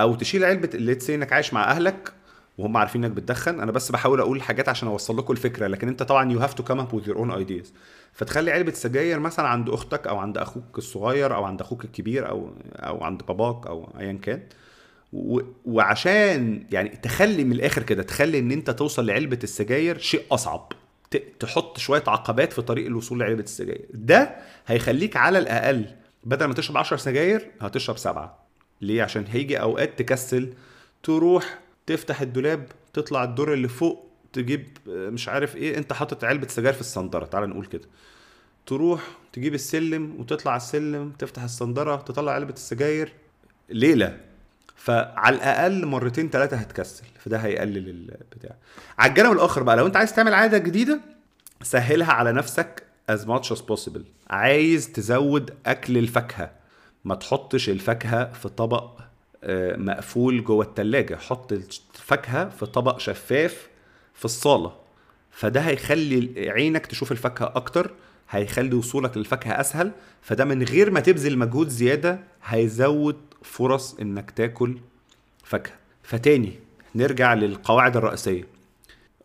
أو 0.00 0.14
تشيل 0.14 0.44
علبة 0.44 0.70
let's 0.74 0.94
say 0.94 1.14
إنك 1.14 1.32
عايش 1.32 1.54
مع 1.54 1.64
أهلك 1.70 2.12
وهم 2.58 2.76
عارفين 2.76 3.04
انك 3.04 3.16
بتدخن 3.16 3.60
أنا 3.60 3.72
بس 3.72 3.92
بحاول 3.92 4.20
أقول 4.20 4.42
حاجات 4.42 4.68
عشان 4.68 4.88
أوصل 4.88 5.18
لكم 5.18 5.32
الفكرة 5.32 5.66
لكن 5.66 5.88
أنت 5.88 6.02
طبعا 6.02 6.32
you 6.32 6.38
have 6.38 6.54
to 6.54 6.62
come 6.62 6.80
up 6.80 6.94
with 6.94 7.08
your 7.08 7.16
own 7.16 7.30
ideas 7.30 7.72
فتخلي 8.12 8.52
علبة 8.52 8.72
سجاير 8.72 9.20
مثلا 9.20 9.48
عند 9.48 9.68
أختك 9.68 10.06
أو 10.06 10.18
عند 10.18 10.38
أخوك 10.38 10.78
الصغير 10.78 11.34
أو 11.34 11.44
عند 11.44 11.60
أخوك 11.60 11.84
الكبير 11.84 12.28
أو 12.28 12.50
أو 12.76 13.04
عند 13.04 13.22
باباك 13.28 13.66
أو 13.66 13.88
ايا 14.00 14.12
كان. 14.12 14.42
و... 15.12 15.40
وعشان 15.64 16.66
يعني 16.72 16.88
تخلي 16.88 17.44
من 17.44 17.52
الآخر 17.52 17.82
كده 17.82 18.02
تخلي 18.02 18.38
إن 18.38 18.50
أنت 18.52 18.70
توصل 18.70 19.06
لعلبة 19.06 19.38
السجاير 19.42 19.98
شيء 19.98 20.22
أصعب. 20.30 20.72
ت... 21.10 21.16
تحط 21.40 21.78
شوية 21.78 22.04
عقبات 22.06 22.52
في 22.52 22.62
طريق 22.62 22.86
الوصول 22.86 23.20
لعلبة 23.20 23.42
السجاير. 23.42 23.86
ده 23.94 24.36
هيخليك 24.66 25.16
على 25.16 25.38
الأقل 25.38 25.86
بدل 26.24 26.46
ما 26.46 26.54
تشرب 26.54 26.76
10 26.76 26.96
سجاير 26.96 27.50
هتشرب 27.60 27.98
سبعة. 27.98 28.49
ليه؟ 28.80 29.02
عشان 29.02 29.24
هيجي 29.28 29.60
أوقات 29.60 29.98
تكسل 29.98 30.52
تروح 31.02 31.58
تفتح 31.86 32.20
الدولاب 32.20 32.66
تطلع 32.92 33.24
الدور 33.24 33.52
اللي 33.52 33.68
فوق 33.68 34.06
تجيب 34.32 34.66
مش 34.86 35.28
عارف 35.28 35.56
إيه 35.56 35.78
أنت 35.78 35.92
حاطط 35.92 36.24
علبة 36.24 36.48
سجاير 36.48 36.74
في 36.74 36.80
الصندرة 36.80 37.24
تعال 37.24 37.50
نقول 37.50 37.66
كده. 37.66 37.88
تروح 38.66 39.02
تجيب 39.32 39.54
السلم 39.54 40.16
وتطلع 40.20 40.56
السلم 40.56 41.12
تفتح 41.18 41.42
الصندرة 41.42 41.96
تطلع 41.96 42.32
علبة 42.32 42.52
السجاير. 42.52 43.12
ليلة. 43.68 44.20
فعلى 44.76 45.36
الأقل 45.36 45.86
مرتين 45.86 46.30
ثلاثة 46.30 46.56
هتكسل. 46.56 47.04
فده 47.18 47.38
هيقلل 47.38 47.88
البتاع. 47.88 48.56
على 48.98 49.10
الجانب 49.10 49.32
الآخر 49.32 49.62
بقى 49.62 49.76
لو 49.76 49.86
أنت 49.86 49.96
عايز 49.96 50.14
تعمل 50.14 50.34
عادة 50.34 50.58
جديدة 50.58 51.00
سهلها 51.62 52.12
على 52.12 52.32
نفسك 52.32 52.82
as 53.10 53.20
much 53.20 53.56
as 53.56 53.60
possible. 53.60 54.02
عايز 54.30 54.92
تزود 54.92 55.54
أكل 55.66 55.98
الفاكهة. 55.98 56.50
ما 57.04 57.14
تحطش 57.14 57.68
الفاكهة 57.68 58.32
في 58.32 58.48
طبق 58.48 58.90
آه، 59.44 59.76
مقفول 59.76 60.44
جوه 60.44 60.64
التلاجة. 60.64 61.16
حط 61.16 61.52
الفاكهة 61.52 62.48
في 62.48 62.66
طبق 62.66 62.98
شفاف 62.98 63.68
في 64.14 64.24
الصالة. 64.24 64.72
فده 65.30 65.60
هيخلي 65.60 66.50
عينك 66.50 66.86
تشوف 66.86 67.12
الفاكهة 67.12 67.52
أكتر 67.56 67.90
هيخلي 68.30 68.74
وصولك 68.74 69.16
للفاكهة 69.16 69.60
أسهل. 69.60 69.92
فده 70.22 70.44
من 70.44 70.62
غير 70.62 70.90
ما 70.90 71.00
تبذل 71.00 71.38
مجهود 71.38 71.68
زيادة 71.68 72.20
هيزود 72.44 73.16
فرص 73.42 73.94
إنك 74.00 74.30
تاكل 74.30 74.78
فاكهة. 75.44 75.74
فتاني 76.02 76.52
نرجع 76.94 77.34
للقواعد 77.34 77.96
الرئيسية. 77.96 78.44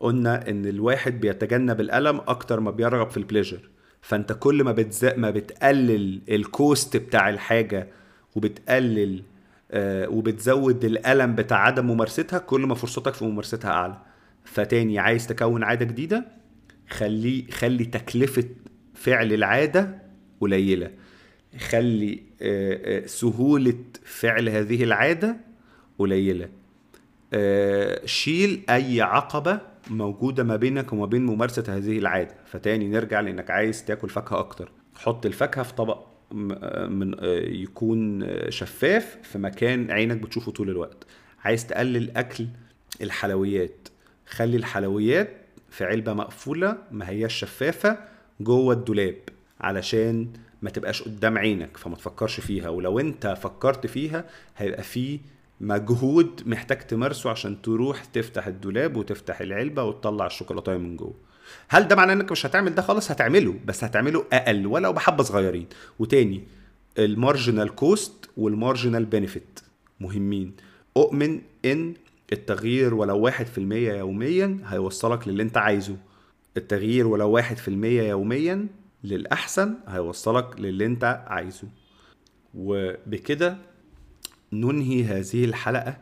قلنا 0.00 0.48
إن 0.50 0.66
الواحد 0.66 1.20
بيتجنب 1.20 1.80
الألم 1.80 2.20
أكتر 2.28 2.60
ما 2.60 2.70
بيرغب 2.70 3.10
في 3.10 3.16
ال 3.16 3.21
pleasure 3.21 3.60
فانت 4.06 4.32
كل 4.32 4.64
ما 4.64 4.72
بتز... 4.72 5.04
ما 5.04 5.30
بتقلل 5.30 6.20
ال 6.28 6.42
cost 6.42 6.96
بتاع 6.96 7.28
الحاجة 7.28 7.88
وبتقلل 8.36 9.22
آه 9.70 10.08
وبتزود 10.08 10.84
الألم 10.84 11.34
بتاع 11.34 11.58
عدم 11.58 11.86
ممارستها 11.86 12.38
كل 12.38 12.60
ما 12.60 12.74
فرصتك 12.74 13.14
في 13.14 13.24
ممارستها 13.24 13.70
أعلى. 13.70 13.98
فتاني 14.44 14.98
عايز 14.98 15.26
تكون 15.26 15.62
عادة 15.62 15.84
جديدة 15.84 16.24
خلي 16.88 17.46
خلي 17.50 17.84
تكلفة 17.84 18.44
فعل 18.94 19.32
العادة 19.32 20.02
قليلة. 20.40 20.90
خلي 21.68 22.22
آه، 22.42 23.02
آه، 23.02 23.06
سهولة 23.06 23.78
فعل 24.04 24.48
هذه 24.48 24.84
العادة 24.84 25.36
قليلة. 25.98 26.48
آه، 27.32 28.06
شيل 28.06 28.62
أي 28.70 29.00
عقبة 29.00 29.60
موجودة 29.90 30.44
ما 30.44 30.56
بينك 30.56 30.92
وما 30.92 31.06
بين 31.06 31.26
ممارسة 31.26 31.64
هذه 31.68 31.98
العادة. 31.98 32.34
فتاني 32.46 32.88
نرجع 32.88 33.20
لإنك 33.20 33.50
عايز 33.50 33.84
تاكل 33.84 34.08
فاكهة 34.08 34.38
أكتر. 34.38 34.72
حط 34.94 35.26
الفاكهة 35.26 35.62
في 35.64 35.74
طبق 35.74 36.06
من 36.88 37.14
يكون 37.62 38.26
شفاف 38.50 39.18
في 39.22 39.38
مكان 39.38 39.90
عينك 39.90 40.16
بتشوفه 40.16 40.52
طول 40.52 40.70
الوقت. 40.70 41.06
عايز 41.44 41.66
تقلل 41.66 42.16
أكل 42.16 42.46
الحلويات. 43.02 43.88
خلي 44.26 44.56
الحلويات 44.56 45.30
في 45.70 45.84
علبة 45.84 46.12
مقفولة 46.12 46.78
ما 46.90 47.08
هياش 47.08 47.34
شفافة 47.34 47.98
جوه 48.40 48.74
الدولاب 48.74 49.16
علشان 49.60 50.28
ما 50.62 50.70
تبقاش 50.70 51.02
قدام 51.02 51.38
عينك 51.38 51.76
فما 51.76 51.96
تفكرش 51.96 52.40
فيها. 52.40 52.68
ولو 52.68 53.00
انت 53.00 53.26
فكرت 53.26 53.86
فيها 53.86 54.24
هيبقى 54.56 54.82
في 54.82 55.20
مجهود 55.60 56.42
محتاج 56.46 56.78
تمارسه 56.78 57.30
عشان 57.30 57.62
تروح 57.62 58.04
تفتح 58.04 58.46
الدولاب 58.46 58.96
وتفتح 58.96 59.40
العلبة 59.40 59.82
وتطلع 59.84 60.26
الشوكولاته 60.26 60.76
من 60.76 60.96
جوه. 60.96 61.14
هل 61.68 61.88
ده 61.88 61.96
معناه 61.96 62.14
إنك 62.14 62.32
مش 62.32 62.46
هتعمل 62.46 62.74
ده 62.74 62.82
خالص؟ 62.82 63.10
هتعمله 63.10 63.54
بس 63.64 63.84
هتعمله 63.84 64.24
أقل 64.32 64.66
ولو 64.66 64.92
بحبة 64.92 65.22
صغيرين. 65.22 65.66
وتاني 65.98 66.44
ال 66.98 67.06
marginal 67.06 67.74
cost 67.74 68.30
وال 68.36 68.50
marginal 68.50 69.04
benefit 69.04 69.60
مهمين. 70.00 70.52
أؤمن 70.96 71.40
إن 71.64 71.94
التغيير 72.32 72.94
ولو 72.94 73.18
واحد 73.18 73.46
في 73.46 73.58
المية 73.58 73.92
يوميا 73.92 74.58
هيوصلك 74.66 75.28
للي 75.28 75.42
أنت 75.42 75.56
عايزه. 75.56 75.96
التغيير 76.56 77.06
ولو 77.06 77.30
واحد 77.30 77.56
في 77.56 77.68
المية 77.68 78.02
يوميا 78.02 78.66
للأحسن 79.04 79.74
هيوصلك 79.88 80.60
للي 80.60 80.86
أنت 80.86 81.24
عايزه. 81.26 81.68
وبكده 82.54 83.56
ننهي 84.52 85.04
هذه 85.04 85.44
الحلقة 85.44 85.96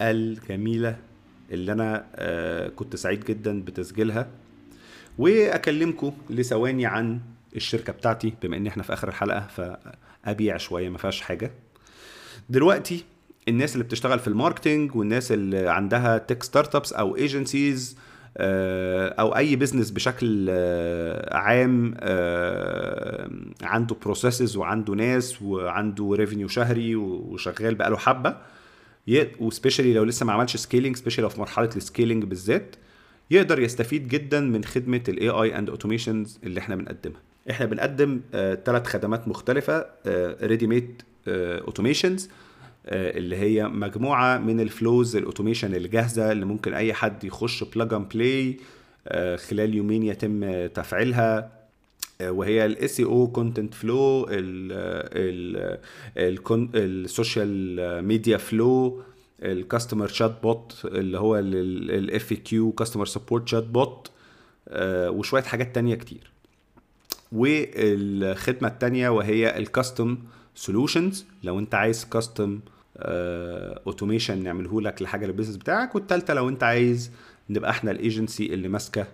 الجميلة 0.00 0.96
اللي 1.50 1.72
أنا 1.72 2.06
آه، 2.14 2.68
كنت 2.68 2.96
سعيد 2.96 3.24
جدا 3.24 3.62
بتسجيلها. 3.62 4.28
وأكلمكم 5.18 6.12
لثواني 6.30 6.86
عن 6.86 7.20
الشركة 7.56 7.92
بتاعتي 7.92 8.34
بما 8.42 8.56
إن 8.56 8.66
إحنا 8.66 8.82
في 8.82 8.92
آخر 8.92 9.08
الحلقة 9.08 9.46
فأبيع 9.46 10.56
شوية 10.56 10.88
ما 10.88 10.98
فيهاش 10.98 11.20
حاجة. 11.20 11.50
دلوقتي 12.50 13.04
الناس 13.48 13.72
اللي 13.72 13.84
بتشتغل 13.84 14.18
في 14.18 14.28
ال 14.28 14.35
marketing 14.35 14.96
والناس 14.96 15.32
اللي 15.32 15.68
عندها 15.68 16.18
tech 16.18 16.42
startups 16.42 16.92
أو 16.92 17.16
agencies 17.16 17.96
أو 18.36 19.36
أي 19.36 19.56
business 19.56 19.90
بشكل 19.90 20.46
آه، 20.50 21.36
عام 21.36 21.94
آه، 22.00 23.30
عنده 23.62 23.96
processes 24.02 24.56
وعنده 24.56 24.94
ناس 24.94 25.42
وعنده 25.42 26.14
revenue 26.14 26.48
شهري 26.48 26.96
وشغال 26.96 27.74
بقاله 27.74 27.96
حبة. 27.96 28.36
و 29.40 29.45
specially 29.45 29.94
لو 29.94 30.04
لسه 30.04 30.26
ما 30.26 30.32
عملش 30.32 30.56
scaling 30.56 30.96
specially 30.96 31.30
في 31.30 31.40
مرحلة 31.40 31.70
ال 31.76 31.82
scaling 31.82 32.24
بالذات 32.24 32.76
يقدر 33.30 33.60
يستفيد 33.60 34.08
جدا 34.08 34.40
من 34.40 34.64
خدمة 34.64 35.02
ال 35.08 35.28
AI 35.28 35.58
and 35.58 35.70
automations 35.70 36.38
اللي 36.44 36.60
إحنا 36.60 36.76
بنقدمها. 36.76 37.20
إحنا 37.50 37.66
بنقدم 37.66 38.20
ثلاث 38.64 38.86
خدمات 38.86 39.28
مختلفة 39.28 39.86
ready-made 40.42 41.02
automations 41.28 42.26
آه، 42.26 42.30
اللي 42.86 43.36
هي 43.36 43.68
مجموعة 43.68 44.38
من 44.38 44.60
ال 44.60 44.69
flows 44.69 45.16
ال 45.16 45.21
automation 45.21 45.74
الجاهزة 45.74 46.32
اللي 46.32 46.44
ممكن 46.44 46.74
أي 46.74 46.94
حد 46.94 47.24
يخش 47.24 47.64
plug 47.64 47.94
and 47.94 48.08
play 48.08 48.56
خلال 49.36 49.74
يومين 49.74 50.02
يتم 50.02 50.66
تفعيلها. 50.66 51.62
آه، 52.20 52.30
وهي 52.30 52.66
ال 52.66 53.00
SEO 53.00 53.26
content 53.26 53.74
flow 53.74 54.26
ال 56.76 56.94
social 56.94 58.04
media 58.04 58.36
flow 58.36 59.02
ال 59.42 60.06
customer 60.06 60.42
chatbot 60.42 60.80
اللي 60.84 61.18
هو 61.18 61.38
ال 61.38 61.62
FAQ 61.62 62.32
customer 62.32 63.06
support 63.06 63.48
chatbot 63.48 64.10
وشوية 64.86 65.42
حاجات 65.42 65.74
تانية 65.74 65.94
كتير. 65.94 66.30
والخدمة 67.32 68.68
التانية 68.68 69.08
وهي 69.08 69.58
ال 69.58 69.67
custom 69.67 70.18
solutions 70.54 71.26
لو 71.42 71.58
انت 71.58 71.74
عايز 71.74 72.04
custom 72.04 72.60
automation 72.96 74.42
نعمله 74.42 74.80
لك 74.80 75.02
لحاجة 75.02 75.26
لل 75.26 75.32
business 75.32 75.56
بتاعك 75.56 75.94
والثالثه 75.94 76.34
لو 76.34 76.48
انت 76.48 76.62
عايز 76.62 77.10
نبقى 77.50 77.70
إحنا 77.70 77.90
الايجنسي 77.90 78.46
اللي 78.54 78.68
ماسكة 78.68 79.06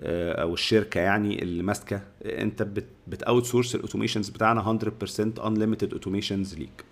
آه، 0.00 0.42
أو 0.42 0.54
الشركة 0.54 1.00
يعني 1.00 1.42
اللي 1.42 1.62
ماسكة 1.62 2.00
انت 2.24 2.66
بت 3.08 3.44
outsource 3.46 3.74
ال 3.74 3.79
automations 3.79 4.28
بتاعنا 4.28 4.78
100% 5.38 5.46
unlimited 5.46 5.92
automations 5.92 6.54
ليك. 6.54 6.84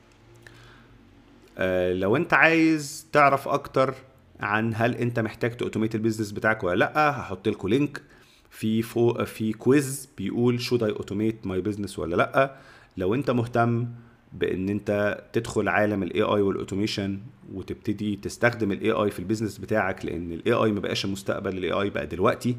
آه، 1.59 1.93
لو 1.93 2.17
انت 2.17 2.35
عايز 2.35 3.07
تعرف 3.13 3.49
أكتر 3.49 3.95
عن 4.41 4.73
هل 4.77 4.95
انت 4.95 5.21
محتاج 5.21 5.57
ت 5.57 5.61
automate 5.61 5.95
ال 5.95 5.99
business 5.99 6.33
بتاعك 6.33 6.65
ولا 6.65 6.79
لأ 6.79 7.11
هحط 7.11 7.49
لكم 7.49 7.69
link 7.69 8.03
في 8.51 8.83
فوق 8.83 9.23
في 9.25 9.53
quiz 9.53 10.09
بيقول 10.19 10.61
should 10.61 10.83
I 10.83 10.91
automate 10.91 11.47
my 11.47 11.61
business 11.61 11.99
ولا 11.99 12.17
لأ. 12.17 12.57
لو 12.97 13.15
انت 13.15 13.31
مهتم 13.31 13.89
بان 14.35 14.69
انت 14.69 15.21
تدخل 15.33 15.69
عالم 15.69 16.03
ال 16.03 16.23
AI 16.23 16.43
وال 16.43 16.56
automation 16.56 17.21
وتبتدي 17.55 18.17
تستخدم 18.17 18.73
ال 18.73 18.91
AI 18.91 19.11
في 19.11 19.19
ال 19.19 19.23
business 19.23 19.59
بتاعك 19.59 20.05
لأن 20.05 20.33
ال 20.33 20.53
AI 20.53 20.73
ما 20.73 20.81
بقاش 20.81 21.05
المستقبل 21.05 21.59
ال 21.59 21.73
AI 21.73 21.91
بقى 21.91 22.07
دلوقتي. 22.07 22.57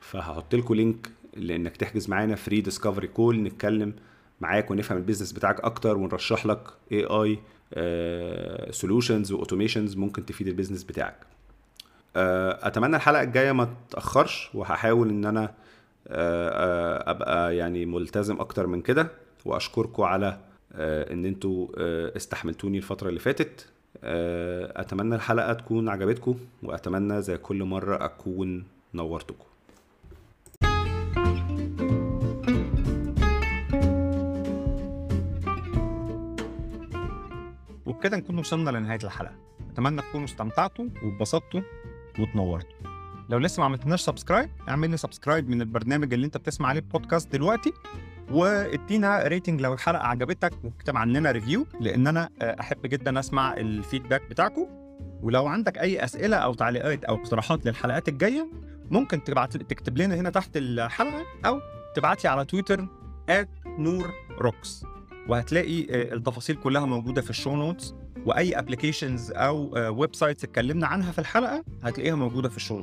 فهحط 0.00 0.54
لكم 0.54 0.74
link 0.74 1.10
لانك 1.36 1.76
تحجز 1.76 2.08
معانا 2.10 2.34
free 2.34 2.60
discovery 2.60 3.06
call 3.06 3.42
نتكلم 3.42 3.92
معاك 4.40 4.70
ونفهم 4.70 4.98
ال 4.98 5.02
business 5.02 5.32
بتاعك 5.32 5.60
أكتر 5.60 5.96
ونرشح 5.96 6.46
لك 6.46 6.60
اي 6.92 7.04
اي 7.04 7.38
solutions 8.72 9.32
و 9.32 9.37
automations 9.37 9.96
ممكن 9.96 10.26
تفيد 10.26 10.48
ال 10.48 10.52
business 10.52 10.84
بتاعك. 10.84 11.16
آه، 12.16 12.58
أتمنى 12.68 12.96
الحلقة 12.96 13.22
الجاية 13.22 13.52
ما 13.52 13.74
تأخرش 13.90 14.50
وهحاول 14.54 15.08
إن 15.08 15.24
أنا 15.24 15.54
آه، 16.08 16.48
آه، 16.48 17.10
أبقى 17.10 17.56
يعني 17.56 17.86
ملتزم 17.86 18.40
أكتر 18.40 18.66
من 18.66 18.80
كده. 18.82 19.10
وأشكركم 19.44 20.02
على 20.02 20.38
إن 20.78 21.24
أنتوا 21.24 21.68
آه، 21.78 22.16
استحملتوني 22.16 22.78
الفترة 22.78 23.08
اللي 23.08 23.20
فاتت. 23.20 23.68
آه، 24.04 24.80
أتمنى 24.80 25.14
الحلقة 25.14 25.52
تكون 25.52 25.88
عجبتكم 25.88 26.38
وأتمنى 26.62 27.22
زي 27.22 27.38
كل 27.38 27.64
مرة 27.64 28.04
أكون 28.04 28.64
نورتكم. 28.94 29.44
وبكده 37.86 38.16
نكون 38.16 38.38
وصلنا 38.38 38.70
لنهاية 38.70 38.98
الحلقة. 39.04 39.34
أتمنى 39.72 40.02
تكونوا 40.02 40.26
استمتعتوا 40.26 40.84
واتبسطتوا 41.02 41.60
وتنورتوا. 42.18 42.95
لو 43.28 43.38
لسه 43.38 43.60
ما 43.60 43.64
عملتناش 43.64 44.00
subscribe 44.00 44.50
اعمل 44.68 44.90
لي 44.90 44.96
subscribe 44.96 45.48
من 45.48 45.60
البرنامج 45.60 46.12
اللي 46.12 46.26
انت 46.26 46.36
بتسمع 46.36 46.68
عليه 46.68 46.80
بودكاست 46.80 47.32
دلوقتي 47.32 47.72
وادينا 48.30 49.22
rating 49.28 49.60
لو 49.60 49.72
الحلقة 49.74 50.06
عجبتك 50.06 50.52
واكتب 50.64 50.96
عننا 50.96 51.30
review 51.30 51.66
لأن 51.80 52.06
أنا 52.06 52.28
آه، 52.42 52.56
أحب 52.60 52.82
جدا 52.86 53.18
أسمع 53.18 53.54
ال 53.56 53.63
feedback 53.63 54.22
بتاعكم 54.30 54.66
ولو 55.22 55.46
عندك 55.46 55.78
أي 55.78 56.04
أسئلة 56.04 56.36
أو 56.36 56.54
تعليقات 56.54 57.04
أو 57.04 57.14
اقتراحات 57.14 57.66
للحلقات 57.66 58.08
الجاية 58.08 58.48
ممكن 58.90 59.24
تبعت 59.24 59.56
تكتب 59.56 59.98
لنا 59.98 60.14
هنا 60.14 60.30
تحت 60.30 60.56
الحلقة 60.56 61.24
أو 61.46 61.60
تبعت 61.94 62.24
لي 62.24 62.30
على 62.30 62.44
تويتر 62.44 62.88
نور 63.66 64.10
روكس 64.38 64.84
وهتلاقي 65.28 65.82
آه، 65.82 66.14
التفاصيل 66.14 66.56
كلها 66.56 66.86
موجودة 66.86 67.22
في 67.22 67.30
ال 67.30 67.35
show 67.35 67.56
notes 67.56 67.94
وأي 68.24 68.58
applications 68.58 69.32
أو 69.32 69.70
ويب 70.00 70.10
آه، 70.10 70.16
sites 70.16 70.44
اتكلمنا 70.44 70.86
عنها 70.86 71.12
في 71.12 71.18
الحلقة 71.18 71.64
هتلاقيها 71.82 72.14
موجودة 72.14 72.48
في 72.48 72.56
ال 72.56 72.61
show 72.61 72.82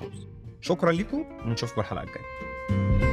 شكرا 0.62 0.92
لكم 0.92 1.26
ونشوفكم 1.46 1.82
الحلقة 1.82 2.04
الجاية. 2.04 3.13